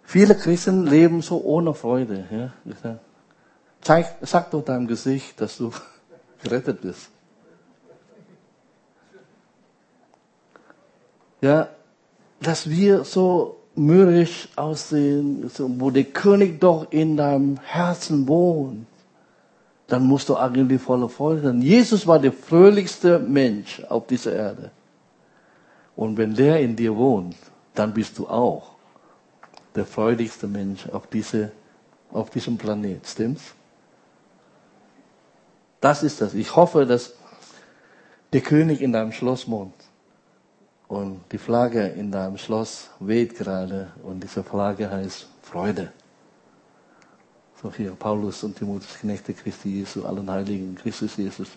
Viele 0.06 0.36
Christen 0.36 0.86
leben 0.86 1.22
so 1.22 1.42
ohne 1.44 1.74
Freude. 1.74 2.26
Ja? 2.32 3.00
Zeig, 3.82 4.16
sag 4.22 4.52
doch 4.52 4.64
deinem 4.64 4.88
Gesicht, 4.88 5.42
dass 5.42 5.58
du 5.58 5.72
gerettet 6.44 6.82
bist. 6.82 7.10
Ja, 11.42 11.70
dass 12.40 12.70
wir 12.70 13.04
so 13.04 13.58
mürrisch 13.76 14.48
aussehen, 14.56 15.52
wo 15.58 15.92
der 15.92 16.06
König 16.06 16.62
doch 16.62 16.92
in 16.92 17.18
deinem 17.18 17.58
Herzen 17.58 18.28
wohnt, 18.28 18.88
dann 19.88 20.04
musst 20.04 20.30
du 20.30 20.36
eigentlich 20.36 20.82
voller 20.82 21.10
Freude 21.10 21.42
sein. 21.42 21.62
Jesus 21.62 22.08
war 22.08 22.20
der 22.20 22.34
fröhlichste 22.34 23.20
Mensch 23.20 23.82
auf 23.90 24.08
dieser 24.08 24.34
Erde. 24.34 24.72
Und 25.96 26.18
wenn 26.18 26.34
der 26.34 26.60
in 26.60 26.76
dir 26.76 26.96
wohnt, 26.96 27.36
dann 27.74 27.94
bist 27.94 28.18
du 28.18 28.28
auch 28.28 28.72
der 29.76 29.86
freudigste 29.86 30.48
Mensch 30.48 30.88
auf, 30.90 31.08
diese, 31.08 31.52
auf 32.12 32.30
diesem 32.30 32.58
Planet. 32.58 33.06
Stimmt's? 33.06 33.54
Das 35.82 36.02
ist 36.02 36.22
das. 36.22 36.34
Ich 36.34 36.56
hoffe, 36.56 36.86
dass 36.86 37.14
der 38.34 38.42
König 38.42 38.82
in 38.82 38.92
deinem 38.92 39.12
Schloss 39.12 39.48
wohnt. 39.48 39.74
Und 40.88 41.22
die 41.32 41.38
Flagge 41.38 41.88
in 41.88 42.12
deinem 42.12 42.38
Schloss 42.38 42.90
weht 43.00 43.36
gerade. 43.36 43.92
Und 44.04 44.24
diese 44.24 44.44
Flagge 44.44 44.90
heißt 44.90 45.28
Freude. 45.42 45.92
Hier, 47.76 47.92
Paulus 47.92 48.44
und 48.44 48.58
Timotheus, 48.58 49.00
Knechte 49.00 49.34
Christi 49.34 49.80
Jesu, 49.80 50.06
allen 50.06 50.30
Heiligen, 50.30 50.76
Christus 50.76 51.18
Jesus, 51.18 51.50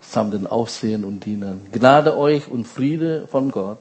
samt 0.00 0.34
den 0.34 0.46
Aufsehen 0.46 1.04
und 1.04 1.24
Dienern. 1.24 1.66
Gnade 1.72 2.16
euch 2.16 2.48
und 2.48 2.66
Friede 2.66 3.26
von 3.26 3.50
Gott, 3.50 3.78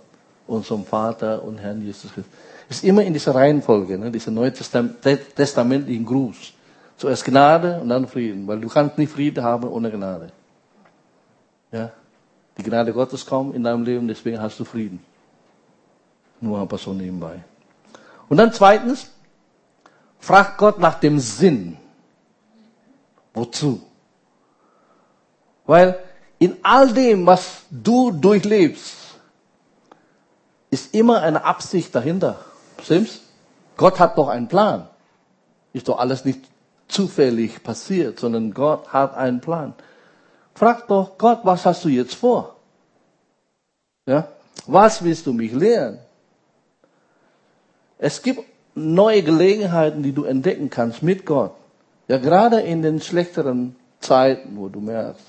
unserem 0.48 0.86
Vater 0.86 1.44
und 1.44 1.58
Herrn 1.58 1.82
Jesus 1.82 2.12
Christus 2.14 2.34
ist 2.70 2.84
immer 2.84 3.04
in 3.04 3.14
dieser 3.14 3.34
Reihenfolge, 3.34 3.98
ne, 3.98 4.12
dieser 4.12 4.32
neutestamentlichen 4.32 6.06
Gruß. 6.06 6.54
Zuerst 6.98 7.26
Gnade 7.26 7.80
und 7.80 7.90
dann 7.90 8.08
Frieden, 8.08 8.48
weil 8.48 8.60
du 8.60 8.68
kannst 8.68 8.98
nicht 8.98 9.12
Frieden 9.12 9.44
haben 9.44 9.68
ohne 9.68 9.92
Gnade. 9.92 10.32
Ja? 11.72 11.92
Die 12.58 12.64
Gnade 12.64 12.92
Gottes 12.92 13.26
kommt 13.26 13.56
in 13.56 13.64
deinem 13.64 13.84
Leben, 13.84 14.08
deswegen 14.08 14.42
hast 14.42 14.60
du 14.60 14.66
Frieden. 14.66 15.00
Nur 16.42 16.60
ein 16.60 16.68
paar 16.68 16.80
so 16.80 16.94
nebenbei. 16.94 17.40
Und 18.30 18.38
dann 18.38 18.52
zweitens, 18.52 19.12
frag 20.20 20.58
Gott 20.58 20.80
nach 20.80 21.00
dem 21.00 21.20
Sinn. 21.20 21.78
Wozu? 23.34 23.82
Weil 25.66 26.00
in 26.40 26.58
all 26.64 26.94
dem, 26.94 27.26
was 27.26 27.64
du 27.70 28.12
durchlebst, 28.12 28.96
ist 30.70 30.94
immer 30.94 31.22
eine 31.22 31.44
Absicht 31.44 31.94
dahinter. 31.96 32.40
Stimmt's? 32.84 33.22
Gott 33.76 34.00
hat 34.00 34.18
doch 34.18 34.28
einen 34.28 34.48
Plan. 34.48 34.88
Ist 35.74 35.88
doch 35.88 36.00
alles 36.00 36.26
nicht 36.26 36.42
zufällig 36.88 37.64
passiert, 37.64 38.20
sondern 38.20 38.54
Gott 38.54 38.92
hat 38.94 39.16
einen 39.16 39.42
Plan. 39.42 39.74
Frag 40.56 40.88
doch 40.88 41.18
Gott, 41.18 41.42
was 41.44 41.66
hast 41.66 41.86
du 41.86 41.90
jetzt 41.90 42.16
vor? 42.16 42.56
Ja? 44.06 44.28
Was 44.66 45.04
willst 45.04 45.26
du 45.28 45.34
mich 45.34 45.52
lehren? 45.52 46.00
Es 48.00 48.22
gibt 48.22 48.44
neue 48.78 49.24
Gelegenheiten, 49.24 50.04
die 50.04 50.14
du 50.14 50.24
entdecken 50.24 50.70
kannst 50.70 51.04
mit 51.04 51.26
Gott. 51.26 51.52
Ja, 52.08 52.18
gerade 52.18 52.62
in 52.62 52.82
den 52.82 53.02
schlechteren 53.02 53.76
Zeiten, 54.00 54.56
wo 54.56 54.70
du 54.70 54.80
merkst. 54.80 55.26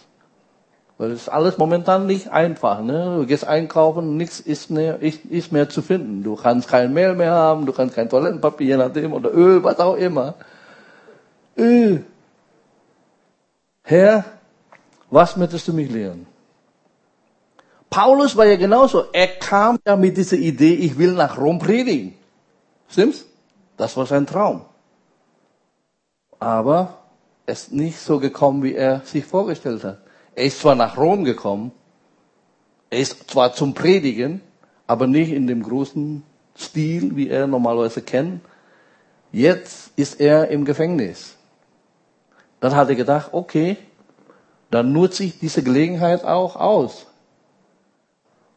Weil 0.99 1.13
es 1.13 1.23
ist 1.23 1.29
alles 1.29 1.59
momentan 1.59 2.07
nicht 2.07 2.29
einfach. 2.31 2.83
Ne? 2.83 3.17
Du 3.19 3.27
gehst 3.27 3.47
einkaufen, 3.47 4.17
nichts 4.17 4.41
ist 4.41 4.71
mehr, 4.71 5.01
ist, 5.01 5.53
mehr 5.53 5.69
zu 5.69 5.81
finden. 5.81 6.25
Du 6.25 6.35
kannst 6.35 6.69
kein 6.69 6.93
Mehl 6.93 7.15
mehr 7.15 7.31
haben, 7.31 7.67
du 7.67 7.73
kannst 7.73 7.95
kein 7.95 8.09
Toilettenpapier, 8.09 8.67
je 8.67 8.77
nachdem, 8.77 9.13
oder 9.13 9.33
Öl, 9.33 9.63
was 9.63 9.79
auch 9.79 9.97
immer. 9.97 10.35
Öl. 11.57 12.05
Herr, 13.85 14.25
was 15.11 15.37
möchtest 15.37 15.69
du 15.69 15.73
mich 15.73 15.91
lehren? 15.91 16.27
Paulus 17.89 18.37
war 18.37 18.45
ja 18.45 18.57
genauso. 18.57 19.05
Er 19.13 19.29
kam 19.29 19.79
ja 19.87 19.97
mit 19.97 20.17
dieser 20.17 20.37
Idee, 20.37 20.75
ich 20.75 20.99
will 20.99 21.13
nach 21.13 21.39
Rom 21.39 21.59
predigen. 21.59 22.15
Stimmt's? 22.91 23.25
Das 23.79 23.97
war 23.97 24.05
sein 24.05 24.27
Traum. 24.27 24.67
Aber 26.39 26.99
es 27.47 27.65
ist 27.65 27.73
nicht 27.73 27.99
so 27.99 28.19
gekommen, 28.21 28.63
wie 28.63 28.75
er 28.75 29.01
sich 29.01 29.25
vorgestellt 29.25 29.83
hat. 29.85 29.99
Er 30.35 30.45
ist 30.45 30.61
zwar 30.61 30.75
nach 30.75 30.99
Rom 30.99 31.25
gekommen, 31.25 31.73
er 32.91 33.01
ist 33.01 33.31
zwar 33.31 33.53
zum 33.55 33.75
Predigen, 33.75 34.41
aber 34.87 35.07
nicht 35.07 35.33
in 35.33 35.47
dem 35.47 35.63
großen 35.63 36.23
Stil, 36.57 37.17
wie 37.17 37.29
er 37.29 37.47
normalerweise 37.47 38.03
kennt. 38.03 38.43
Jetzt 39.33 39.93
ist 39.97 40.21
er 40.21 40.49
im 40.49 40.65
Gefängnis. 40.65 41.37
Dann 42.61 42.75
hat 42.75 42.89
er 42.89 42.95
gedacht, 42.97 43.31
okay, 43.33 43.77
dann 44.71 44.93
nutze 44.93 45.25
ich 45.25 45.39
diese 45.39 45.63
Gelegenheit 45.63 46.25
auch 46.25 46.57
aus. 46.57 47.07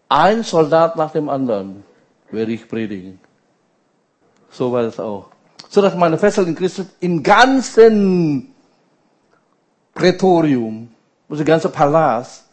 Ein 0.10 0.44
Soldat 0.44 0.96
nach 0.96 1.12
dem 1.12 1.30
anderen 1.30 1.84
werde 2.32 2.52
ich 2.52 2.68
predigen. 2.68 3.20
So 4.52 4.72
war 4.72 4.84
es 4.84 5.00
auch. 5.00 5.28
So 5.70 5.82
dass 5.82 5.96
meine 5.96 6.18
Fessel 6.18 6.48
in 6.48 6.56
Christus 6.56 6.86
im 7.00 7.24
ganzen 7.24 8.54
Prätorium, 9.94 10.90
also 11.30 11.44
ganze 11.44 11.70
Palast 11.70 12.46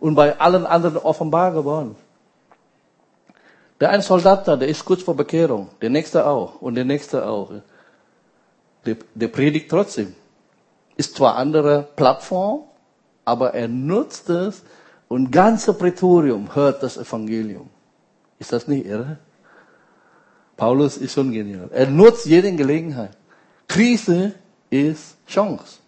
und 0.00 0.14
bei 0.14 0.38
allen 0.38 0.66
anderen 0.66 0.96
offenbar 0.96 1.52
geworden. 1.52 1.96
Der 3.80 3.90
ein 3.90 4.00
Soldat 4.00 4.48
da, 4.48 4.56
der 4.56 4.68
ist 4.68 4.84
kurz 4.84 5.02
vor 5.02 5.16
Bekehrung, 5.16 5.68
der 5.82 5.90
nächste 5.90 6.26
auch 6.26 6.62
und 6.62 6.74
der 6.74 6.84
nächste 6.84 7.26
auch. 7.26 7.52
Der, 8.86 8.96
der 9.14 9.28
predigt 9.28 9.70
trotzdem. 9.70 10.14
Ist 10.96 11.16
zwar 11.16 11.36
andere 11.36 11.88
Plattform, 11.96 12.62
aber 13.24 13.52
er 13.54 13.68
nutzt 13.68 14.30
es 14.30 14.62
und 15.08 15.30
ganze 15.30 15.74
Prätorium 15.74 16.54
hört 16.54 16.82
das 16.82 16.96
Evangelium. 16.96 17.68
Ist 18.38 18.52
das 18.52 18.68
nicht 18.68 18.86
irre? 18.86 19.18
Paulus 20.56 20.96
ist 20.96 21.14
schon 21.14 21.32
genial. 21.32 21.68
Er 21.72 21.86
nutzt 21.86 22.26
jede 22.26 22.52
Gelegenheit. 22.52 23.16
Krise 23.66 24.34
ist 24.70 25.16
Chance. 25.26 25.78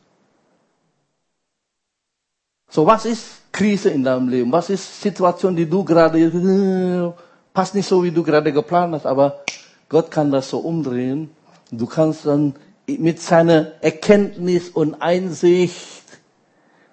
So, 2.69 2.85
was 2.87 3.07
ist 3.07 3.53
Krise 3.53 3.91
in 3.91 4.03
deinem 4.03 4.29
Leben? 4.29 4.53
Was 4.53 4.71
ist 4.71 5.01
Situation, 5.01 5.55
die 5.55 5.69
du 5.69 5.85
gerade, 5.85 7.15
passt 7.55 7.75
nicht 7.75 7.87
so, 7.87 8.03
wie 8.03 8.11
du 8.11 8.23
gerade 8.23 8.53
geplant 8.53 8.95
hast, 8.95 9.07
aber 9.07 9.41
Gott 9.89 10.11
kann 10.11 10.31
das 10.31 10.51
so 10.51 10.59
umdrehen. 10.59 11.31
Du 11.71 11.87
kannst 11.87 12.27
dann 12.27 12.55
mit 12.87 13.21
seiner 13.21 13.73
Erkenntnis 13.81 14.69
und 14.69 15.01
Einsicht 15.01 16.03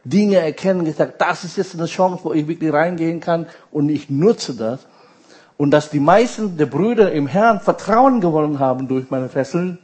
Dinge 0.05 0.37
erkennen, 0.37 0.83
gesagt, 0.83 1.21
das 1.21 1.43
ist 1.43 1.57
jetzt 1.57 1.75
eine 1.75 1.85
Chance, 1.85 2.23
wo 2.23 2.33
ich 2.33 2.47
wirklich 2.47 2.73
reingehen 2.73 3.19
kann 3.19 3.47
und 3.71 3.89
ich 3.89 4.09
nutze 4.09 4.53
das. 4.53 4.85
Und 5.57 5.71
dass 5.71 5.89
die 5.89 5.99
meisten 5.99 6.57
der 6.57 6.65
Brüder 6.65 7.11
im 7.11 7.27
Herrn 7.27 7.59
Vertrauen 7.59 8.21
gewonnen 8.21 8.59
haben 8.59 8.87
durch 8.87 9.09
meine 9.09 9.29
Fesseln 9.29 9.77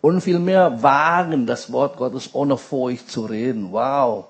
und 0.00 0.20
vielmehr 0.20 0.82
wagen, 0.82 1.46
das 1.46 1.72
Wort 1.72 1.96
Gottes 1.96 2.34
ohne 2.34 2.56
Furcht 2.56 3.10
zu 3.10 3.26
reden. 3.26 3.72
Wow. 3.72 4.26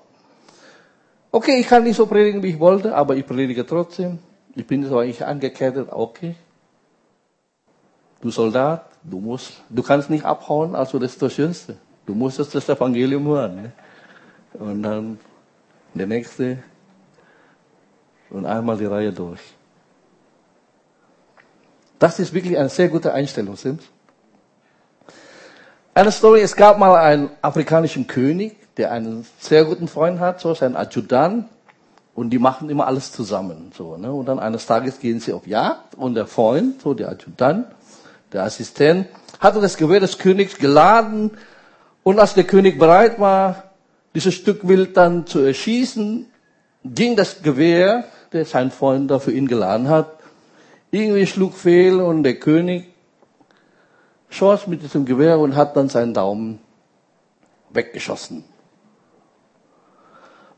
Okay, 1.31 1.59
ich 1.59 1.67
kann 1.67 1.83
nicht 1.83 1.95
so 1.95 2.07
predigen, 2.07 2.41
wie 2.41 2.49
ich 2.49 2.59
wollte, 2.59 2.95
aber 2.95 3.15
ich 3.15 3.25
predige 3.25 3.65
trotzdem. 3.65 4.19
Ich 4.55 4.65
bin 4.65 4.83
so 4.85 4.97
eigentlich 4.97 5.23
angekettet, 5.23 5.89
okay. 5.91 6.35
Du 8.21 8.31
Soldat, 8.31 8.85
du 9.03 9.19
musst, 9.19 9.61
du 9.69 9.83
kannst 9.83 10.09
nicht 10.09 10.25
abhauen, 10.25 10.75
also 10.75 10.99
das 10.99 11.13
ist 11.13 11.21
das 11.21 11.33
Schönste. 11.33 11.77
Du 12.05 12.15
musst 12.15 12.39
das 12.39 12.67
Evangelium 12.67 13.25
hören. 13.27 13.55
Ne? 13.55 13.71
Und 14.53 14.83
dann 14.83 15.19
der 15.93 16.07
nächste 16.07 16.63
und 18.31 18.45
einmal 18.45 18.77
die 18.77 18.85
Reihe 18.85 19.13
durch. 19.13 19.39
Das 21.99 22.19
ist 22.19 22.33
wirklich 22.33 22.57
eine 22.57 22.69
sehr 22.69 22.87
gute 22.87 23.13
Einstellung, 23.13 23.55
Sims. 23.57 23.83
Eine 25.93 26.11
Story, 26.11 26.41
es 26.41 26.55
gab 26.55 26.79
mal 26.79 26.95
einen 26.95 27.29
afrikanischen 27.41 28.07
König, 28.07 28.55
der 28.77 28.91
einen 28.91 29.25
sehr 29.39 29.65
guten 29.65 29.89
Freund 29.89 30.19
hat, 30.19 30.39
so 30.39 30.53
sein 30.53 30.77
Adjutant, 30.77 31.45
und 32.15 32.31
die 32.31 32.39
machen 32.39 32.69
immer 32.69 32.87
alles 32.87 33.11
zusammen, 33.11 33.71
so, 33.77 33.97
ne? 33.97 34.11
Und 34.11 34.25
dann 34.25 34.39
eines 34.39 34.65
Tages 34.65 34.99
gehen 34.99 35.19
sie 35.19 35.33
auf 35.33 35.47
Jagd 35.47 35.95
und 35.95 36.15
der 36.15 36.27
Freund, 36.27 36.81
so 36.81 36.93
der 36.93 37.09
Adjutant, 37.09 37.67
der 38.33 38.43
Assistent, 38.43 39.07
hatte 39.39 39.61
das 39.61 39.77
Gewehr 39.77 39.99
des 39.99 40.17
Königs 40.17 40.57
geladen 40.57 41.31
und 42.03 42.19
als 42.19 42.33
der 42.33 42.43
König 42.43 42.77
bereit 42.77 43.19
war, 43.19 43.63
dieses 44.15 44.33
Stück 44.33 44.67
Wild 44.67 44.97
dann 44.97 45.27
zu 45.27 45.39
erschießen, 45.39 46.25
ging 46.83 47.15
das 47.15 47.41
Gewehr, 47.41 48.05
das 48.31 48.51
sein 48.51 48.71
Freund 48.71 49.09
da 49.09 49.19
für 49.19 49.31
ihn 49.31 49.47
geladen 49.47 49.87
hat, 49.87 50.18
irgendwie 50.91 51.27
schlug 51.27 51.53
fehl 51.53 52.01
und 52.01 52.23
der 52.23 52.35
König 52.35 52.87
schoss 54.29 54.67
mit 54.67 54.81
diesem 54.81 55.05
Gewehr 55.05 55.39
und 55.39 55.55
hat 55.55 55.75
dann 55.75 55.89
seinen 55.89 56.13
Daumen 56.13 56.59
weggeschossen. 57.69 58.43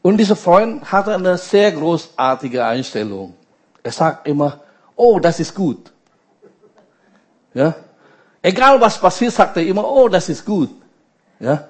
Und 0.01 0.17
dieser 0.17 0.35
Freund 0.35 0.91
hatte 0.91 1.13
eine 1.13 1.37
sehr 1.37 1.71
großartige 1.71 2.65
Einstellung. 2.65 3.35
Er 3.83 3.91
sagt 3.91 4.27
immer, 4.27 4.61
oh, 4.95 5.19
das 5.19 5.39
ist 5.39 5.53
gut. 5.53 5.91
Ja? 7.53 7.75
Egal 8.41 8.81
was 8.81 8.99
passiert, 8.99 9.33
sagt 9.33 9.57
er 9.57 9.63
immer, 9.63 9.87
oh, 9.87 10.07
das 10.07 10.29
ist 10.29 10.45
gut. 10.45 10.69
Ja? 11.39 11.67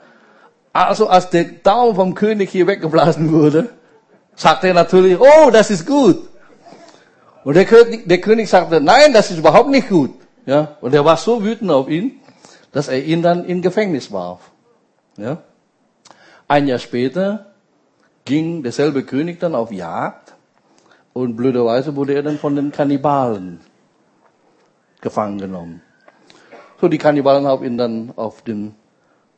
Also 0.71 1.07
als 1.07 1.29
der 1.29 1.43
Daumen 1.43 1.95
vom 1.95 2.15
König 2.15 2.49
hier 2.49 2.67
weggeblasen 2.67 3.31
wurde, 3.31 3.69
sagt 4.35 4.63
er 4.63 4.73
natürlich, 4.73 5.19
oh, 5.19 5.51
das 5.51 5.69
ist 5.69 5.85
gut. 5.85 6.30
Und 7.43 7.55
der 7.55 7.65
König, 7.65 8.07
der 8.07 8.21
König 8.21 8.49
sagte, 8.49 8.81
nein, 8.81 9.13
das 9.13 9.31
ist 9.31 9.39
überhaupt 9.39 9.69
nicht 9.69 9.89
gut. 9.89 10.11
Ja, 10.45 10.77
und 10.81 10.93
er 10.93 11.05
war 11.05 11.17
so 11.17 11.43
wütend 11.43 11.71
auf 11.71 11.87
ihn, 11.87 12.19
dass 12.71 12.87
er 12.87 13.03
ihn 13.03 13.21
dann 13.21 13.45
in 13.45 13.61
Gefängnis 13.61 14.11
warf. 14.11 14.51
Ja. 15.17 15.37
Ein 16.47 16.67
Jahr 16.67 16.79
später 16.79 17.53
ging 18.25 18.63
derselbe 18.63 19.03
König 19.03 19.39
dann 19.39 19.55
auf 19.55 19.71
Jagd 19.71 20.33
und 21.13 21.35
blöderweise 21.35 21.95
wurde 21.95 22.13
er 22.13 22.23
dann 22.23 22.37
von 22.37 22.55
den 22.55 22.71
Kannibalen 22.71 23.61
gefangen 25.01 25.37
genommen. 25.39 25.81
So, 26.79 26.87
die 26.87 26.97
Kannibalen 26.97 27.45
haben 27.45 27.63
ihn 27.65 27.77
dann 27.77 28.13
auf 28.15 28.41
den 28.41 28.75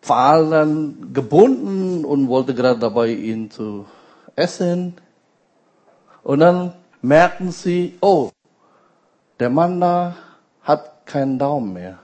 Pfahl 0.01 0.49
dann 0.49 1.13
gebunden 1.13 2.05
und 2.05 2.27
wollte 2.27 2.53
gerade 2.53 2.79
dabei 2.79 3.09
ihn 3.09 3.49
zu 3.51 3.85
essen. 4.35 4.95
Und 6.23 6.39
dann 6.39 6.73
merken 7.03 7.51
sie, 7.51 7.97
oh, 8.01 8.31
der 9.39 9.49
Mann 9.49 9.79
da 9.79 10.15
hat 10.63 11.05
keinen 11.05 11.37
Daumen 11.37 11.73
mehr. 11.73 11.99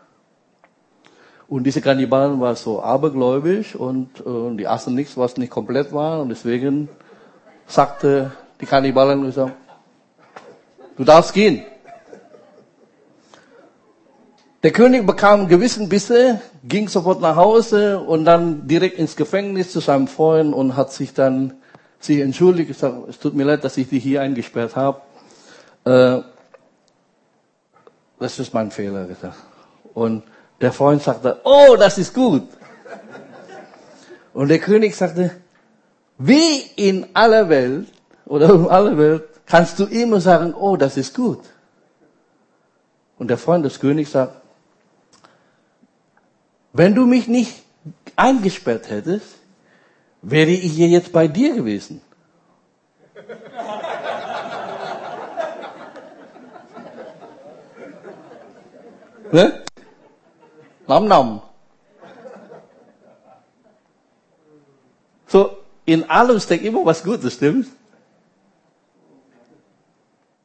Und 1.48 1.64
diese 1.64 1.82
Kannibalen 1.82 2.40
waren 2.40 2.56
so 2.56 2.84
abergläubisch 2.84 3.76
und 3.76 4.20
äh, 4.20 4.56
die 4.56 4.68
aßen 4.68 4.94
nichts, 4.94 5.18
was 5.18 5.38
nicht 5.38 5.50
komplett 5.50 5.92
war. 5.94 6.22
Und 6.22 6.30
deswegen 6.30 6.90
sagte 7.66 8.32
die 8.62 8.68
Kannibalen, 8.68 9.34
du 10.98 11.04
darfst 11.04 11.34
gehen. 11.34 11.64
Der 14.62 14.72
König 14.72 15.08
bekam 15.08 15.48
gewissen 15.48 15.88
Bisse, 15.88 16.42
ging 16.66 16.90
sofort 16.90 17.22
nach 17.22 17.38
Hause 17.38 18.00
und 18.00 18.26
dann 18.26 18.68
direkt 18.68 19.00
ins 19.00 19.16
Gefängnis 19.16 19.72
zu 19.72 19.80
seinem 19.80 20.10
Freund 20.10 20.54
und 20.54 20.76
hat 20.76 20.92
sich 20.92 21.14
dann 21.14 21.54
sich 22.00 22.20
entschuldigt, 22.20 22.70
gesagt, 22.70 23.10
es 23.10 23.20
tut 23.20 23.36
mir 23.36 23.44
leid, 23.44 23.64
dass 23.64 23.78
ich 23.78 23.90
dich 23.90 24.04
hier 24.04 24.22
eingesperrt 24.22 24.76
habe. 24.76 25.02
Äh, 25.86 26.22
das 28.20 28.40
ist 28.40 28.54
mein 28.54 28.72
Fehler, 28.72 29.06
gesagt. 29.06 29.38
Und 29.94 30.24
der 30.62 30.72
Freund 30.72 31.02
sagte, 31.02 31.40
oh, 31.44 31.76
das 31.78 31.98
ist 31.98 32.14
gut. 32.14 32.48
Und 34.34 34.50
der 34.50 34.60
König 34.60 34.96
sagte, 34.96 35.32
wie 36.18 36.60
in 36.76 37.08
aller 37.14 37.50
Welt 37.50 37.88
oder 38.26 38.54
in 38.54 38.68
aller 38.68 38.98
Welt 38.98 39.24
kannst 39.46 39.80
du 39.80 39.86
immer 39.86 40.22
sagen, 40.22 40.54
oh, 40.54 40.76
das 40.76 40.98
ist 40.98 41.16
gut. 41.16 41.40
Und 43.18 43.30
der 43.30 43.38
Freund 43.38 43.66
des 43.66 43.80
Königs 43.80 44.12
sagt, 44.12 44.36
wenn 46.72 46.94
du 46.94 47.06
mich 47.06 47.28
nicht 47.28 47.64
eingesperrt 48.16 48.90
hättest, 48.90 49.39
wäre 50.22 50.52
ich 50.52 50.74
hier 50.74 50.88
jetzt 50.88 51.12
bei 51.12 51.28
dir 51.28 51.56
gewesen. 51.56 52.02
ne? 59.32 59.64
Nam 60.88 61.08
nam. 61.08 61.42
So, 65.28 65.58
in 65.86 66.10
allem 66.10 66.40
steckt 66.40 66.66
immer 66.66 66.84
was 66.86 67.04
Gutes, 67.04 67.36
stimmt? 67.36 67.68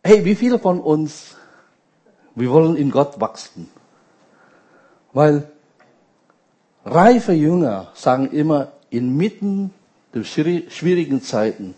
Hey, 0.03 0.23
wie 0.25 0.35
viele 0.35 0.59
von 0.59 0.81
uns, 0.81 1.35
wir 2.35 2.51
wollen 2.51 2.77
in 2.77 2.91
Gott 2.91 3.19
wachsen? 3.19 3.71
Weil 5.15 5.51
Reife 6.85 7.33
Jünger 7.33 7.89
sagen 7.95 8.31
immer, 8.31 8.73
inmitten 8.97 9.73
der 10.15 10.25
schwierigen 10.25 11.23
Zeiten 11.23 11.75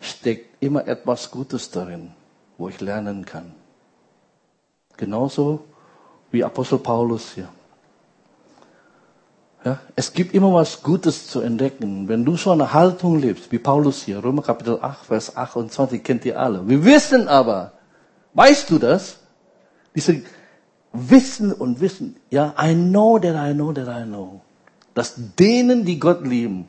steckt 0.00 0.62
immer 0.62 0.86
etwas 0.86 1.30
Gutes 1.30 1.70
darin, 1.70 2.10
wo 2.56 2.68
ich 2.68 2.80
lernen 2.80 3.24
kann. 3.24 3.52
Genauso 4.96 5.64
wie 6.30 6.44
Apostel 6.44 6.78
Paulus 6.78 7.32
hier. 7.34 7.48
Ja, 9.64 9.80
es 9.96 10.12
gibt 10.12 10.34
immer 10.34 10.52
was 10.54 10.82
Gutes 10.82 11.28
zu 11.28 11.40
entdecken. 11.40 12.08
Wenn 12.08 12.24
du 12.24 12.36
so 12.36 12.52
eine 12.52 12.72
Haltung 12.72 13.18
lebst, 13.18 13.50
wie 13.50 13.58
Paulus 13.58 14.02
hier, 14.02 14.22
Römer 14.22 14.42
Kapitel 14.42 14.78
8, 14.80 15.06
Vers 15.06 15.36
28, 15.36 16.02
kennt 16.02 16.24
ihr 16.24 16.38
alle. 16.38 16.68
Wir 16.68 16.84
wissen 16.84 17.28
aber, 17.28 17.72
weißt 18.34 18.70
du 18.70 18.78
das? 18.78 19.18
Diese 19.94 20.22
Wissen 20.92 21.52
und 21.52 21.80
Wissen. 21.80 22.16
Ja, 22.30 22.54
I 22.60 22.74
know 22.74 23.18
that 23.18 23.34
I 23.34 23.52
know 23.52 23.72
that 23.72 23.88
I 23.88 24.04
know. 24.04 24.40
Dass 24.98 25.14
denen, 25.16 25.84
die 25.84 26.00
Gott 26.00 26.26
lieben, 26.26 26.66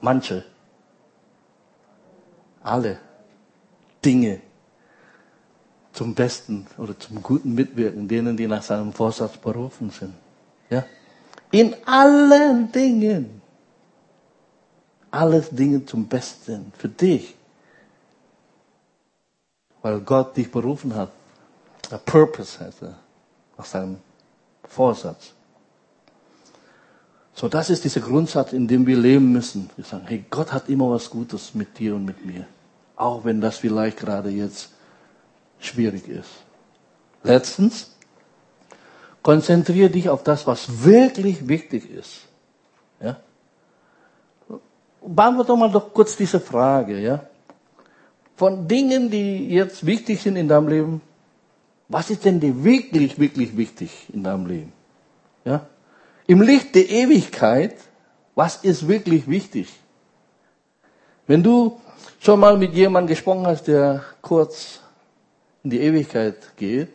manche, 0.00 0.42
alle 2.62 2.98
Dinge 4.02 4.40
zum 5.92 6.14
Besten 6.14 6.66
oder 6.78 6.98
zum 6.98 7.22
Guten 7.22 7.54
mitwirken, 7.54 8.08
denen, 8.08 8.38
die 8.38 8.46
nach 8.46 8.62
seinem 8.62 8.94
Vorsatz 8.94 9.36
berufen 9.36 9.90
sind. 9.90 10.14
Ja? 10.70 10.86
In 11.50 11.76
allen 11.84 12.72
Dingen. 12.72 13.42
Alles 15.10 15.50
Dinge 15.50 15.84
zum 15.84 16.08
Besten 16.08 16.72
für 16.78 16.88
dich. 16.88 17.36
Weil 19.82 20.00
Gott 20.00 20.34
dich 20.38 20.50
berufen 20.50 20.94
hat. 20.94 21.12
A 21.90 21.98
purpose 21.98 22.60
heißt 22.60 22.80
er. 22.80 22.98
Nach 23.58 23.66
seinem 23.66 23.98
Vorsatz. 24.66 25.34
So, 27.34 27.48
das 27.48 27.68
ist 27.68 27.84
dieser 27.84 28.00
Grundsatz, 28.00 28.52
in 28.52 28.68
dem 28.68 28.86
wir 28.86 28.96
leben 28.96 29.32
müssen. 29.32 29.68
Wir 29.76 29.84
sagen, 29.84 30.04
hey, 30.06 30.24
Gott 30.30 30.52
hat 30.52 30.68
immer 30.68 30.90
was 30.90 31.10
Gutes 31.10 31.54
mit 31.54 31.78
dir 31.78 31.96
und 31.96 32.04
mit 32.04 32.24
mir. 32.24 32.46
Auch 32.94 33.24
wenn 33.24 33.40
das 33.40 33.58
vielleicht 33.58 33.98
gerade 33.98 34.30
jetzt 34.30 34.70
schwierig 35.58 36.06
ist. 36.08 36.30
Letztens, 37.24 37.90
konzentriere 39.22 39.90
dich 39.90 40.08
auf 40.08 40.22
das, 40.22 40.46
was 40.46 40.84
wirklich 40.84 41.48
wichtig 41.48 41.90
ist. 41.90 42.20
Ja? 43.00 43.16
Beantworte 45.04 45.48
doch 45.48 45.56
mal 45.56 45.72
doch 45.72 45.92
kurz 45.92 46.16
diese 46.16 46.38
Frage, 46.38 47.00
ja? 47.00 47.26
Von 48.36 48.68
Dingen, 48.68 49.10
die 49.10 49.48
jetzt 49.48 49.84
wichtig 49.84 50.22
sind 50.22 50.36
in 50.36 50.48
deinem 50.48 50.68
Leben, 50.68 51.00
was 51.88 52.10
ist 52.10 52.24
denn 52.24 52.40
dir 52.40 52.62
wirklich, 52.62 53.18
wirklich 53.18 53.56
wichtig 53.56 53.90
in 54.12 54.22
deinem 54.22 54.46
Leben? 54.46 54.72
Ja? 55.44 55.66
Im 56.26 56.40
Licht 56.40 56.74
der 56.74 56.88
Ewigkeit, 56.88 57.74
was 58.34 58.56
ist 58.56 58.88
wirklich 58.88 59.28
wichtig? 59.28 59.68
Wenn 61.26 61.42
du 61.42 61.80
schon 62.20 62.40
mal 62.40 62.56
mit 62.56 62.72
jemandem 62.74 63.08
gesprochen 63.08 63.46
hast, 63.46 63.64
der 63.64 64.02
kurz 64.22 64.80
in 65.62 65.70
die 65.70 65.80
Ewigkeit 65.80 66.56
geht, 66.56 66.88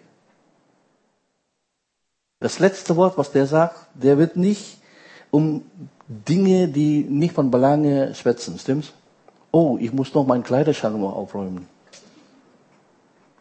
das 2.40 2.60
letzte 2.60 2.96
Wort, 2.96 3.18
was 3.18 3.32
der 3.32 3.46
sagt, 3.46 3.76
der 3.94 4.18
wird 4.18 4.36
nicht 4.36 4.78
um 5.30 5.64
Dinge, 6.08 6.68
die 6.68 7.04
nicht 7.04 7.34
von 7.34 7.52
Belange 7.52 8.16
schwätzen, 8.16 8.58
stimmt's? 8.58 8.94
Oh, 9.52 9.78
ich 9.80 9.92
muss 9.92 10.14
noch 10.14 10.26
meinen 10.26 10.44
Kleiderschrank 10.44 10.98
noch 10.98 11.16
aufräumen. 11.16 11.68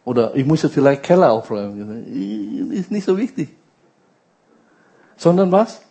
Oder 0.05 0.35
ich 0.35 0.45
muss 0.45 0.63
jetzt 0.63 0.73
vielleicht 0.73 1.03
Keller 1.03 1.31
aufräumen. 1.31 2.71
Ist 2.71 2.91
nicht 2.91 3.05
so 3.05 3.17
wichtig. 3.17 3.49
Sondern 5.19 5.51
was? 5.51 5.81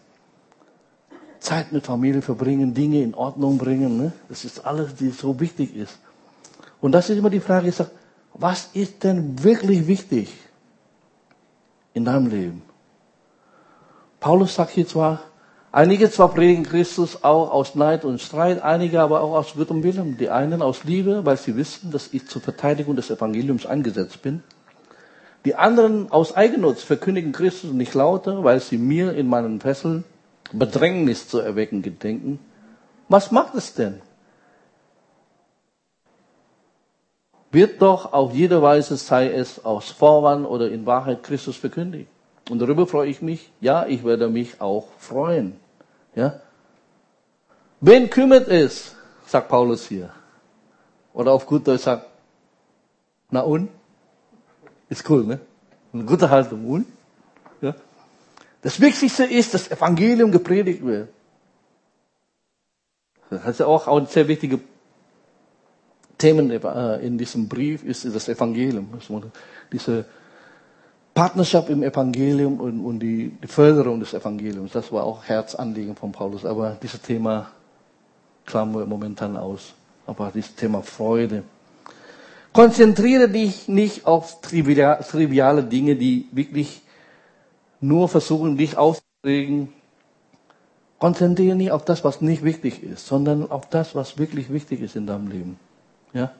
Zeit 1.38 1.70
mit 1.70 1.84
Familie 1.84 2.22
verbringen, 2.22 2.72
Dinge 2.72 3.02
in 3.02 3.14
Ordnung 3.14 3.58
bringen. 3.58 3.98
Ne? 3.98 4.12
Das 4.30 4.44
ist 4.46 4.66
alles, 4.66 4.94
die 4.94 5.10
so 5.10 5.38
wichtig 5.38 5.76
ist. 5.76 5.98
Und 6.80 6.92
das 6.92 7.10
ist 7.10 7.18
immer 7.18 7.28
die 7.28 7.40
Frage, 7.40 7.68
ich 7.68 7.74
sage, 7.74 7.90
was 8.32 8.70
ist 8.72 9.04
denn 9.04 9.44
wirklich 9.44 9.86
wichtig 9.86 10.32
in 11.92 12.06
deinem 12.06 12.28
Leben? 12.28 12.62
Paulus 14.18 14.54
sagt 14.54 14.70
hier 14.70 14.88
zwar, 14.88 15.20
einige 15.72 16.10
zwar 16.10 16.28
predigen 16.30 16.64
Christus 16.64 17.22
auch 17.22 17.50
aus 17.50 17.74
Neid 17.74 18.06
und 18.06 18.22
Streit, 18.22 18.62
einige 18.62 19.02
aber 19.02 19.20
auch 19.20 19.34
aus 19.34 19.54
gutem 19.54 19.82
Willen. 19.82 20.16
Die 20.16 20.30
einen 20.30 20.62
aus 20.62 20.84
Liebe, 20.84 21.26
weil 21.26 21.36
sie 21.36 21.54
wissen, 21.54 21.90
dass 21.90 22.14
ich 22.14 22.26
zur 22.26 22.40
Verteidigung 22.40 22.96
des 22.96 23.10
Evangeliums 23.10 23.66
eingesetzt 23.66 24.22
bin. 24.22 24.42
Die 25.44 25.54
anderen 25.54 26.10
aus 26.10 26.34
Eigennutz 26.36 26.82
verkündigen 26.82 27.32
Christus 27.32 27.72
nicht 27.72 27.94
lauter, 27.94 28.44
weil 28.44 28.60
sie 28.60 28.78
mir 28.78 29.14
in 29.14 29.28
meinen 29.28 29.60
Fesseln 29.60 30.04
Bedrängnis 30.52 31.28
zu 31.28 31.38
erwecken 31.38 31.82
gedenken. 31.82 32.38
Was 33.08 33.30
macht 33.30 33.54
es 33.54 33.74
denn? 33.74 34.00
Wird 37.50 37.80
doch 37.80 38.12
auf 38.12 38.34
jede 38.34 38.60
Weise, 38.60 38.96
sei 38.96 39.32
es 39.32 39.64
aus 39.64 39.90
Vorwand 39.90 40.46
oder 40.46 40.70
in 40.70 40.84
Wahrheit 40.84 41.22
Christus 41.22 41.56
verkündigt. 41.56 42.10
Und 42.50 42.60
darüber 42.60 42.86
freue 42.86 43.08
ich 43.08 43.22
mich. 43.22 43.50
Ja, 43.60 43.86
ich 43.86 44.04
werde 44.04 44.28
mich 44.28 44.60
auch 44.60 44.88
freuen. 44.98 45.56
Ja? 46.14 46.40
Wen 47.80 48.10
kümmert 48.10 48.48
es, 48.48 48.94
sagt 49.26 49.48
Paulus 49.48 49.86
hier. 49.86 50.10
Oder 51.14 51.32
auf 51.32 51.46
gut 51.46 51.66
Deutsch 51.66 51.82
sagt, 51.82 52.06
na 53.30 53.40
und? 53.40 53.70
Ist 54.88 55.08
cool, 55.08 55.24
ne? 55.24 55.40
Eine 55.92 56.04
gute 56.04 56.28
Haltung, 56.28 56.64
und? 56.64 56.86
Ja? 57.60 57.74
Das 58.62 58.80
Wichtigste 58.80 59.24
ist, 59.24 59.54
dass 59.54 59.70
Evangelium 59.70 60.30
gepredigt 60.32 60.84
wird. 60.84 61.08
Das 63.30 63.44
ist 63.46 63.60
ja 63.60 63.66
auch 63.66 63.86
ein 63.88 64.06
sehr 64.06 64.26
wichtiges 64.26 64.60
Themen 66.16 66.50
äh, 66.50 67.06
in 67.06 67.16
diesem 67.16 67.48
Brief 67.48 67.84
ist 67.84 68.04
das 68.04 68.28
Evangelium. 68.28 68.88
Diese 69.70 70.04
Partnerschaft 71.14 71.70
im 71.70 71.82
Evangelium 71.82 72.60
und, 72.60 72.98
die, 72.98 73.32
Förderung 73.46 74.00
des 74.00 74.14
Evangeliums, 74.14 74.72
das 74.72 74.90
war 74.90 75.04
auch 75.04 75.24
Herzanliegen 75.24 75.94
von 75.94 76.10
Paulus. 76.10 76.44
Aber 76.44 76.76
dieses 76.82 77.00
Thema 77.00 77.50
klammern 78.46 78.80
wir 78.80 78.86
momentan 78.86 79.36
aus. 79.36 79.74
Aber 80.06 80.32
dieses 80.34 80.54
Thema 80.56 80.82
Freude. 80.82 81.44
Konzentriere 82.58 83.28
dich 83.28 83.68
nicht 83.68 84.04
auf 84.04 84.40
triviale 84.40 85.62
Dinge, 85.62 85.94
die 85.94 86.26
wirklich 86.32 86.82
nur 87.80 88.08
versuchen, 88.08 88.56
dich 88.56 88.76
aufzuregen. 88.76 89.72
Konzentriere 90.98 91.54
nicht 91.54 91.70
auf 91.70 91.84
das, 91.84 92.02
was 92.02 92.20
nicht 92.20 92.42
wichtig 92.42 92.82
ist, 92.82 93.06
sondern 93.06 93.48
auf 93.48 93.68
das, 93.68 93.94
was 93.94 94.18
wirklich 94.18 94.52
wichtig 94.52 94.80
ist 94.80 94.96
in 94.96 95.06
deinem 95.06 95.28
Leben. 95.28 95.56
Ja? 96.12 96.32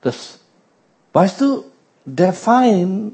Das, 0.00 0.40
weißt 1.12 1.40
du, 1.40 1.64
der 2.04 2.32
Feind 2.32 3.12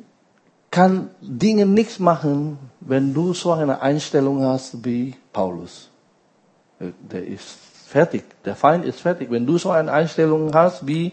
kann 0.70 1.10
Dinge 1.20 1.66
nichts 1.66 1.98
machen, 1.98 2.56
wenn 2.80 3.12
du 3.12 3.34
so 3.34 3.52
eine 3.52 3.82
Einstellung 3.82 4.42
hast 4.42 4.82
wie 4.82 5.14
Paulus. 5.34 5.90
Der 6.80 7.26
ist 7.26 7.63
fertig. 7.94 8.24
Der 8.44 8.56
Feind 8.56 8.84
ist 8.84 9.00
fertig. 9.00 9.30
Wenn 9.30 9.46
du 9.46 9.56
so 9.56 9.70
eine 9.70 9.92
Einstellung 9.92 10.52
hast 10.52 10.84
wie 10.84 11.12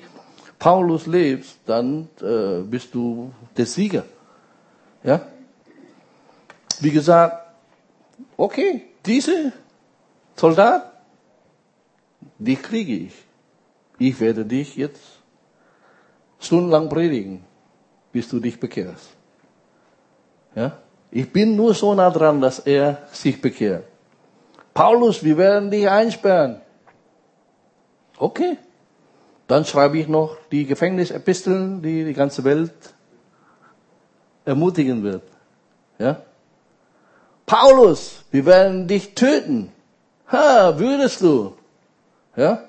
Paulus 0.57 1.05
lebst, 1.05 1.59
dann 1.67 2.09
äh, 2.19 2.63
bist 2.63 2.95
du 2.95 3.31
der 3.55 3.67
Sieger. 3.67 4.03
Ja? 5.03 5.21
Wie 6.79 6.89
gesagt, 6.89 7.35
okay, 8.35 8.81
diese 9.05 9.53
Soldat, 10.35 10.91
die 12.39 12.55
kriege 12.55 12.95
ich. 13.05 13.13
Ich 13.99 14.19
werde 14.19 14.43
dich 14.43 14.75
jetzt 14.75 15.03
stundenlang 16.39 16.89
predigen, 16.89 17.43
bis 18.11 18.27
du 18.27 18.39
dich 18.39 18.59
bekehrst. 18.59 19.09
Ja? 20.55 20.79
Ich 21.11 21.31
bin 21.31 21.55
nur 21.55 21.75
so 21.75 21.93
nah 21.93 22.09
dran, 22.09 22.41
dass 22.41 22.57
er 22.57 23.03
sich 23.11 23.39
bekehrt. 23.39 23.83
Paulus, 24.73 25.23
wir 25.23 25.37
werden 25.37 25.69
dich 25.69 25.87
einsperren. 25.87 26.61
Okay. 28.21 28.57
Dann 29.47 29.65
schreibe 29.65 29.97
ich 29.97 30.07
noch 30.07 30.37
die 30.51 30.65
Gefängnisepisteln, 30.65 31.81
die 31.81 32.05
die 32.05 32.13
ganze 32.13 32.43
Welt 32.43 32.71
ermutigen 34.45 35.01
wird. 35.01 35.23
Ja? 35.97 36.21
Paulus, 37.47 38.23
wir 38.29 38.45
werden 38.45 38.87
dich 38.87 39.15
töten. 39.15 39.71
Ha, 40.31 40.77
würdest 40.77 41.21
du? 41.21 41.55
Ja? 42.35 42.63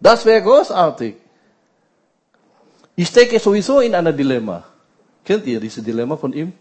Das 0.00 0.26
wäre 0.26 0.42
großartig. 0.42 1.14
Ich 2.96 3.08
stecke 3.08 3.38
sowieso 3.38 3.78
in 3.78 3.94
einer 3.94 4.12
Dilemma. 4.12 4.64
Kennt 5.24 5.46
ihr 5.46 5.60
diese 5.60 5.82
Dilemma 5.82 6.16
von 6.16 6.32
ihm? 6.32 6.52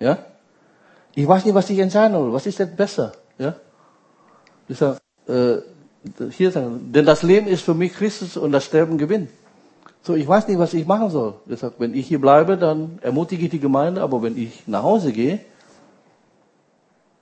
Ja? 0.00 0.18
Ich 1.14 1.26
weiß 1.26 1.44
nicht, 1.44 1.54
was 1.54 1.70
ich 1.70 1.78
entscheiden 1.78 2.14
soll. 2.14 2.32
Was 2.32 2.46
ist 2.46 2.58
denn 2.58 2.74
besser? 2.74 3.12
Ja? 3.38 3.54
Ich 4.68 4.76
sag, 4.76 4.98
äh, 5.28 5.58
hier 6.30 6.50
sagen, 6.50 6.92
denn 6.92 7.04
das 7.04 7.22
Leben 7.22 7.46
ist 7.46 7.62
für 7.62 7.74
mich 7.74 7.92
Christus 7.92 8.36
und 8.36 8.52
das 8.52 8.64
Sterben 8.64 8.96
Gewinn. 8.98 9.28
So, 10.02 10.14
ich 10.14 10.26
weiß 10.26 10.48
nicht, 10.48 10.58
was 10.58 10.72
ich 10.72 10.86
machen 10.86 11.10
soll. 11.10 11.34
Ich 11.46 11.60
sag, 11.60 11.74
wenn 11.78 11.94
ich 11.94 12.06
hier 12.06 12.20
bleibe, 12.20 12.56
dann 12.56 12.98
ermutige 13.02 13.44
ich 13.44 13.50
die 13.50 13.60
Gemeinde, 13.60 14.00
aber 14.00 14.22
wenn 14.22 14.36
ich 14.36 14.66
nach 14.66 14.82
Hause 14.82 15.12
gehe, 15.12 15.40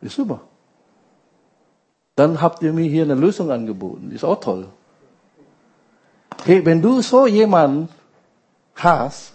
ist 0.01 0.15
super. 0.15 0.41
Dann 2.15 2.41
habt 2.41 2.63
ihr 2.63 2.73
mir 2.73 2.89
hier 2.89 3.03
eine 3.03 3.15
Lösung 3.15 3.51
angeboten. 3.51 4.13
Ist 4.13 4.25
auch 4.25 4.41
toll. 4.41 4.69
Hey, 6.45 6.65
wenn 6.65 6.81
du 6.81 7.01
so 7.01 7.27
jemanden 7.27 7.89
hast, 8.77 9.33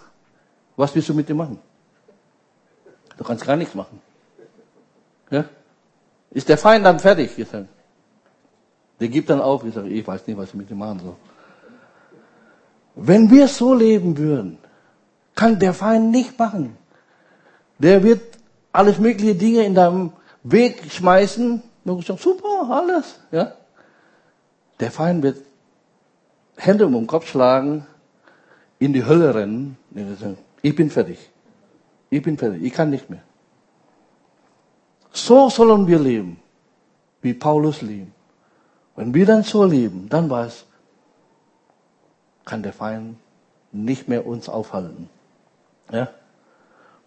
was 0.75 0.95
willst 0.95 1.09
du 1.09 1.13
mit 1.13 1.29
ihm 1.29 1.37
machen? 1.37 1.59
Du 3.17 3.23
kannst 3.23 3.45
gar 3.45 3.55
nichts 3.55 3.75
machen. 3.75 4.01
Ja? 5.29 5.45
Ist 6.31 6.49
der 6.49 6.57
Feind 6.57 6.85
dann 6.85 6.99
fertig? 6.99 7.35
Gesagt. 7.35 7.67
Der 8.99 9.07
gibt 9.07 9.29
dann 9.29 9.41
auf, 9.41 9.63
ich 9.63 9.73
sage, 9.73 9.89
ich 9.89 10.05
weiß 10.05 10.27
nicht, 10.27 10.37
was 10.37 10.49
ich 10.49 10.55
mit 10.55 10.69
ihm 10.69 10.77
machen 10.77 10.99
soll. 10.99 11.15
Wenn 12.95 13.29
wir 13.29 13.47
so 13.47 13.73
leben 13.73 14.17
würden, 14.17 14.57
kann 15.35 15.59
der 15.59 15.73
Feind 15.73 16.11
nicht 16.11 16.37
machen. 16.37 16.77
Der 17.79 18.03
wird 18.03 18.21
alles 18.71 18.99
mögliche 18.99 19.35
Dinge 19.35 19.63
in 19.63 19.75
deinem 19.75 20.13
Weg 20.43 20.91
schmeißen. 20.91 21.61
Und 21.85 22.05
sagen, 22.05 22.19
super, 22.19 22.69
alles. 22.69 23.19
Ja? 23.31 23.53
Der 24.79 24.91
Feind 24.91 25.23
wird 25.23 25.37
Hände 26.55 26.85
um 26.85 26.93
den 26.93 27.07
Kopf 27.07 27.27
schlagen, 27.27 27.85
in 28.79 28.93
die 28.93 29.05
Hölle 29.05 29.33
rennen. 29.33 29.77
Ich 30.61 30.75
bin 30.75 30.89
fertig. 30.89 31.17
Ich 32.09 32.21
bin 32.21 32.37
fertig. 32.37 32.63
Ich 32.63 32.73
kann 32.73 32.89
nicht 32.89 33.09
mehr. 33.09 33.23
So 35.11 35.49
sollen 35.49 35.87
wir 35.87 35.99
leben, 35.99 36.39
wie 37.21 37.33
Paulus 37.33 37.81
leben. 37.81 38.13
Wenn 38.95 39.13
wir 39.13 39.25
dann 39.25 39.43
so 39.43 39.63
leben, 39.63 40.07
dann 40.09 40.29
weiß, 40.29 40.65
kann 42.45 42.63
der 42.63 42.73
Feind 42.73 43.17
nicht 43.71 44.07
mehr 44.07 44.25
uns 44.25 44.49
aufhalten. 44.49 45.09
Ja? 45.91 46.09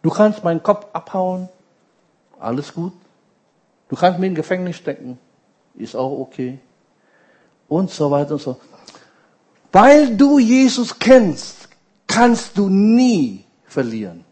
Du 0.02 0.10
kannst 0.10 0.44
meinen 0.44 0.62
Kopf 0.62 0.86
abhauen, 0.92 1.48
alles 2.38 2.74
gut. 2.74 2.92
Du 3.88 3.96
kannst 3.96 4.18
mich 4.18 4.28
in 4.28 4.34
Gefängnis 4.34 4.76
stecken, 4.76 5.18
ist 5.74 5.94
auch 5.94 6.18
okay. 6.18 6.58
Und 7.68 7.90
so 7.90 8.10
weiter 8.10 8.32
und 8.32 8.40
so. 8.40 8.60
Weil 9.72 10.16
du 10.16 10.38
Jesus 10.38 10.98
kennst, 10.98 11.68
kannst 12.06 12.56
du 12.56 12.68
nie 12.68 13.44
verlieren. 13.64 14.24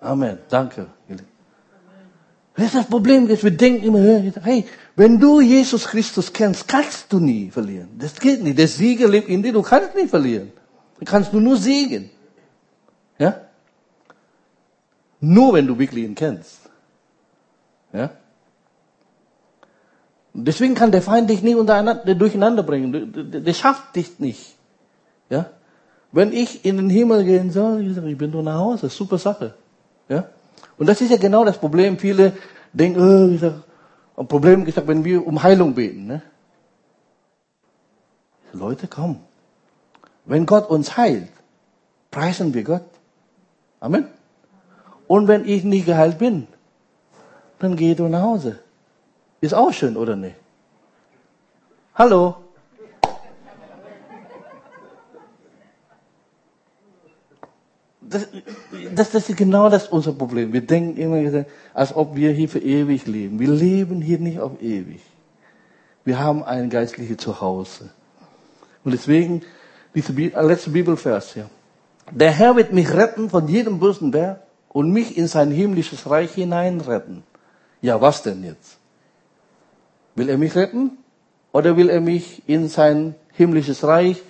Amen. 0.00 0.38
Danke. 0.48 0.86
Das 2.54 2.66
ist 2.66 2.74
das 2.74 2.86
Problem, 2.86 3.28
wir 3.28 3.50
denken 3.56 3.84
immer, 3.84 4.00
hey, 4.42 4.64
wenn 4.98 5.20
du 5.20 5.40
Jesus 5.40 5.86
Christus 5.86 6.32
kennst, 6.32 6.66
kannst 6.66 7.12
du 7.12 7.20
nie 7.20 7.52
verlieren. 7.52 7.88
Das 7.98 8.18
geht 8.18 8.42
nicht. 8.42 8.58
Der 8.58 8.66
Sieger 8.66 9.06
lebt 9.06 9.28
in 9.28 9.40
dir, 9.44 9.52
du 9.52 9.62
kannst 9.62 9.94
nicht 9.94 10.10
verlieren. 10.10 10.50
Du 10.98 11.04
kannst 11.04 11.32
nur 11.32 11.56
siegen. 11.56 12.10
Ja? 13.16 13.42
Nur 15.20 15.52
wenn 15.52 15.68
du 15.68 15.78
wirklich 15.78 16.04
ihn 16.04 16.16
kennst. 16.16 16.58
Ja? 17.92 18.10
Deswegen 20.34 20.74
kann 20.74 20.90
der 20.90 21.02
Feind 21.02 21.30
dich 21.30 21.42
nicht 21.44 21.56
durcheinander 21.56 22.64
bringen. 22.64 23.30
Der, 23.30 23.40
der 23.40 23.54
schafft 23.54 23.94
dich 23.94 24.18
nicht. 24.18 24.56
Ja? 25.30 25.46
Wenn 26.10 26.32
ich 26.32 26.64
in 26.64 26.76
den 26.76 26.90
Himmel 26.90 27.22
gehen 27.22 27.52
soll, 27.52 27.86
ich, 27.86 28.18
bin 28.18 28.32
nur 28.32 28.42
nach 28.42 28.58
Hause, 28.58 28.88
super 28.88 29.18
Sache. 29.18 29.54
Ja? 30.08 30.28
Und 30.76 30.88
das 30.88 31.00
ist 31.00 31.12
ja 31.12 31.18
genau 31.18 31.44
das 31.44 31.58
Problem. 31.58 31.98
Viele 31.98 32.32
denken, 32.72 33.00
oh, 33.00 33.32
ich 33.32 33.40
sage, 33.40 33.62
ein 34.18 34.26
Problem 34.26 34.64
gesagt, 34.64 34.88
wenn 34.88 35.04
wir 35.04 35.26
um 35.26 35.42
Heilung 35.42 35.74
beten. 35.74 36.06
Ne? 36.06 36.22
Leute, 38.52 38.88
komm. 38.88 39.20
Wenn 40.24 40.44
Gott 40.44 40.68
uns 40.68 40.96
heilt, 40.96 41.28
preisen 42.10 42.52
wir 42.52 42.64
Gott. 42.64 42.84
Amen. 43.80 44.08
Und 45.06 45.28
wenn 45.28 45.48
ich 45.48 45.64
nicht 45.64 45.86
geheilt 45.86 46.18
bin, 46.18 46.48
dann 47.60 47.76
geh 47.76 47.94
du 47.94 48.08
nach 48.08 48.22
Hause. 48.22 48.58
Ist 49.40 49.54
auch 49.54 49.72
schön, 49.72 49.96
oder 49.96 50.16
nicht? 50.16 50.36
Hallo? 51.94 52.36
Das, 58.08 58.26
das, 58.94 59.10
das 59.10 59.28
ist 59.28 59.36
genau 59.36 59.68
das 59.68 59.88
unser 59.88 60.12
Problem. 60.12 60.52
Wir 60.52 60.62
denken 60.62 60.96
immer, 60.96 61.44
als 61.74 61.94
ob 61.94 62.16
wir 62.16 62.32
hier 62.32 62.48
für 62.48 62.60
ewig 62.60 63.06
leben. 63.06 63.38
Wir 63.38 63.48
leben 63.48 64.00
hier 64.00 64.18
nicht 64.18 64.40
auf 64.40 64.62
ewig. 64.62 65.00
Wir 66.04 66.18
haben 66.18 66.42
ein 66.42 66.70
geistliches 66.70 67.18
Zuhause. 67.18 67.90
Und 68.84 68.92
deswegen, 68.92 69.42
diese 69.94 70.12
äh, 70.12 70.46
letzte 70.46 70.70
Bibelvers 70.70 71.34
hier. 71.34 71.50
Der 72.10 72.30
Herr 72.30 72.56
wird 72.56 72.72
mich 72.72 72.92
retten 72.94 73.28
von 73.28 73.46
jedem 73.48 73.78
bösen 73.78 74.10
Berg 74.10 74.40
und 74.70 74.90
mich 74.90 75.18
in 75.18 75.26
sein 75.26 75.50
himmlisches 75.50 76.08
Reich 76.08 76.32
hineinretten. 76.32 77.22
Ja, 77.82 78.00
was 78.00 78.22
denn 78.22 78.42
jetzt? 78.42 78.78
Will 80.14 80.30
er 80.30 80.38
mich 80.38 80.54
retten? 80.54 80.98
Oder 81.52 81.76
will 81.76 81.90
er 81.90 82.00
mich 82.00 82.42
in 82.48 82.68
sein 82.68 83.14
himmlisches 83.32 83.84
Reich 83.84 84.22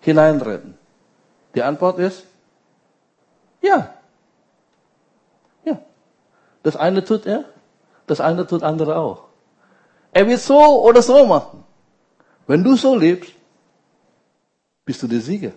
hineinretten? 0.00 0.74
Die 1.54 1.62
Antwort 1.62 1.98
ist, 1.98 2.24
ja. 3.60 3.94
Ja. 5.64 5.78
Das 6.62 6.76
eine 6.76 7.04
tut 7.04 7.26
er, 7.26 7.44
das 8.06 8.20
eine 8.20 8.46
tut 8.46 8.62
andere 8.62 8.96
auch. 8.96 9.24
Er 10.12 10.26
wird 10.26 10.40
so 10.40 10.82
oder 10.82 11.02
so 11.02 11.26
machen. 11.26 11.64
Wenn 12.46 12.64
du 12.64 12.76
so 12.76 12.96
lebst, 12.96 13.32
bist 14.84 15.02
du 15.02 15.06
der 15.06 15.20
Sieger. 15.20 15.52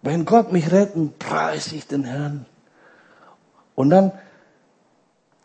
Wenn 0.00 0.24
Gott 0.24 0.52
mich 0.52 0.72
retten, 0.72 1.12
preise 1.18 1.76
ich 1.76 1.86
den 1.86 2.04
Herrn. 2.04 2.46
Und 3.74 3.90
dann, 3.90 4.12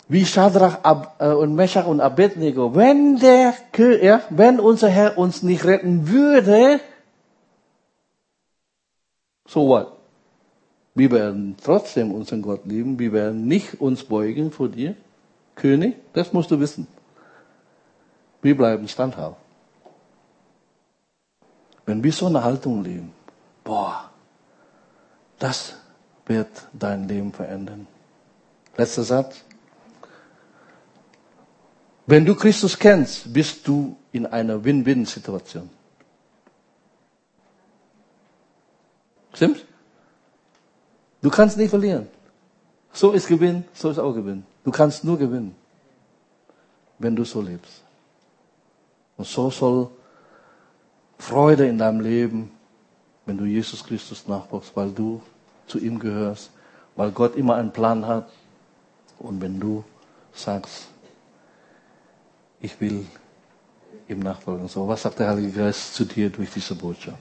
wie 0.07 0.25
Shadrach 0.25 0.80
äh, 1.19 1.34
und 1.34 1.55
Meshach 1.55 1.86
und 1.86 2.01
Abednego, 2.01 2.75
wenn 2.75 3.17
der, 3.17 3.53
ja, 4.01 4.21
wenn 4.30 4.59
unser 4.59 4.89
Herr 4.89 5.17
uns 5.17 5.43
nicht 5.43 5.65
retten 5.65 6.07
würde, 6.07 6.80
so 9.47 9.67
what? 9.67 9.96
Wir 10.97 11.11
werden 11.11 11.55
trotzdem 11.63 12.11
unseren 12.11 12.41
Gott 12.41 12.65
lieben. 12.65 12.97
Wir 12.97 13.13
werden 13.13 13.47
nicht 13.47 13.79
uns 13.79 14.03
beugen 14.03 14.51
vor 14.51 14.67
dir, 14.67 14.95
König. 15.53 15.95
Das 16.13 16.33
musst 16.33 16.49
du 16.49 16.59
wissen. 16.59 16.87
Wir 18.41 18.57
bleiben 18.57 18.87
standhaft. 18.87 19.37
Wenn 21.85 22.03
wir 22.03 22.11
so 22.11 22.25
eine 22.25 22.43
Haltung 22.43 22.83
leben, 22.83 23.11
boah, 23.63 24.09
das 25.37 25.75
wird 26.25 26.49
dein 26.73 27.07
Leben 27.07 27.31
verändern. 27.31 27.85
Letzter 28.75 29.03
Satz. 29.03 29.43
Wenn 32.07 32.25
du 32.25 32.33
Christus 32.33 32.77
kennst, 32.77 33.31
bist 33.31 33.67
du 33.67 33.95
in 34.11 34.25
einer 34.25 34.63
Win-Win-Situation. 34.63 35.69
Stimmt's? 39.33 39.61
Du 41.22 41.30
kannst 41.30 41.57
nicht 41.57 41.70
verlieren. 41.70 42.07
So 42.93 43.11
ist 43.11 43.28
Gewinn, 43.28 43.63
so 43.74 43.89
ist 43.89 43.99
auch 43.99 44.13
Gewinn. 44.13 44.43
Du 44.63 44.72
kannst 44.72 45.03
nur 45.03 45.18
gewinnen, 45.18 45.55
wenn 46.99 47.15
du 47.15 47.24
so 47.24 47.41
lebst. 47.41 47.84
Und 49.18 49.28
so 49.28 49.49
soll 49.49 49.89
Freude 51.18 51.68
in 51.68 51.78
deinem 51.78 52.01
Leben 52.01 52.51
wenn 53.28 53.38
du 53.38 53.43
Jesus 53.43 53.84
Christus 53.84 54.26
nachfolgst, 54.28 54.72
weil 54.76 54.89
du 54.89 55.22
zu 55.68 55.78
ihm 55.78 55.99
gehörst, 55.99 56.49
weil 56.95 57.11
Gott 57.11 57.36
immer 57.36 57.55
einen 57.55 57.72
Plan 57.72 58.07
hat. 58.07 58.30
Und 59.20 59.41
wenn 59.41 59.59
du 59.59 59.84
sagst, 60.34 60.88
ich 62.61 62.80
will 62.80 63.05
ihm 64.07 64.20
nachfolgen. 64.20 64.68
So, 64.70 64.88
was 64.88 65.01
sagt 65.01 65.20
der 65.20 65.28
Heilige 65.28 65.51
Geist 65.51 65.93
zu 65.93 66.05
dir 66.05 66.30
durch 66.30 66.49
diese 66.51 66.74
Botschaft? 66.74 67.18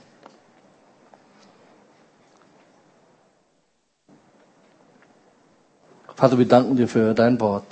Vater, 6.16 6.38
wir 6.38 6.48
danken 6.48 6.76
dir 6.76 6.88
für 6.88 7.12
dein 7.12 7.38
Wort. 7.40 7.66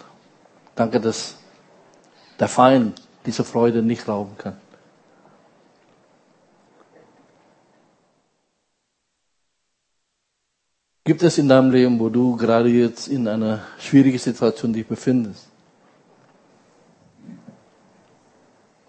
Danke, 0.75 1.01
dass 1.01 1.37
der 2.39 2.49
Feind 2.49 3.01
diese 3.25 3.43
Freude 3.43 3.83
nicht 3.83 4.07
rauben 4.07 4.37
kann. 4.37 4.57
Gibt 11.05 11.23
es 11.23 11.39
in 11.39 11.49
deinem 11.49 11.71
Leben, 11.71 11.99
wo 12.01 12.11
du 12.11 12.37
gerade 12.37 12.69
jetzt 12.69 13.09
in 13.09 13.29
einer 13.29 13.61
schwierigen 13.79 14.19
Situation 14.19 14.75
dich 14.75 14.87
befindest? 14.87 15.49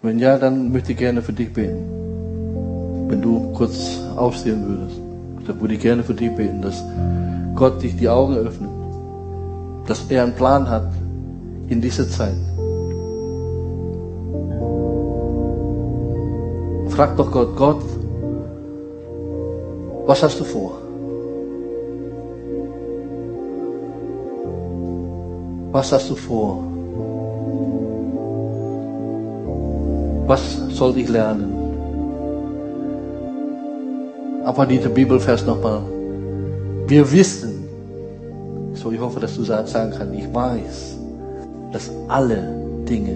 Wenn 0.01 0.19
ja, 0.19 0.37
dann 0.37 0.71
möchte 0.71 0.91
ich 0.91 0.97
gerne 0.97 1.21
für 1.21 1.33
dich 1.33 1.51
beten. 1.51 3.09
Wenn 3.09 3.21
du 3.21 3.53
kurz 3.53 3.99
aufstehen 4.15 4.67
würdest, 4.67 4.99
dann 5.47 5.61
würde 5.61 5.75
ich 5.75 5.81
gerne 5.81 6.03
für 6.03 6.13
dich 6.13 6.33
beten, 6.35 6.61
dass 6.61 6.83
Gott 7.55 7.81
dich 7.81 7.95
die 7.95 8.09
Augen 8.09 8.35
öffnet, 8.35 8.74
dass 9.87 10.05
er 10.09 10.23
einen 10.23 10.33
Plan 10.33 10.69
hat 10.69 10.91
in 11.67 11.81
dieser 11.81 12.07
Zeit. 12.07 12.35
Frag 16.89 17.17
doch 17.17 17.31
Gott, 17.31 17.55
Gott, 17.55 17.83
was 20.05 20.23
hast 20.23 20.39
du 20.39 20.43
vor? 20.43 20.71
Was 25.71 25.91
hast 25.91 26.09
du 26.09 26.15
vor? 26.15 26.63
Was 30.27 30.55
soll 30.69 30.97
ich 30.97 31.09
lernen? 31.09 31.53
Aber 34.45 34.65
dieser 34.65 34.89
Bibelvers 34.89 35.45
nochmal. 35.45 35.81
Wir 36.87 37.11
wissen, 37.11 37.54
so 38.85 38.91
ich 38.91 38.99
hoffe, 38.99 39.19
dass 39.19 39.35
du 39.35 39.43
sagen 39.43 39.91
kannst, 39.97 40.13
ich 40.13 40.31
weiß, 40.31 40.97
dass 41.71 41.89
alle 42.07 42.37
Dinge 42.87 43.15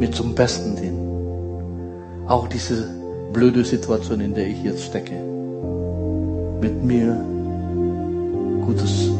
mir 0.00 0.10
zum 0.10 0.34
Besten 0.34 0.76
sind. 0.76 0.98
Auch 2.26 2.48
diese 2.48 2.88
blöde 3.32 3.64
Situation, 3.64 4.20
in 4.20 4.34
der 4.34 4.48
ich 4.48 4.60
jetzt 4.64 4.82
stecke, 4.82 5.14
wird 6.60 6.82
mir 6.82 7.24
Gutes 8.66 9.13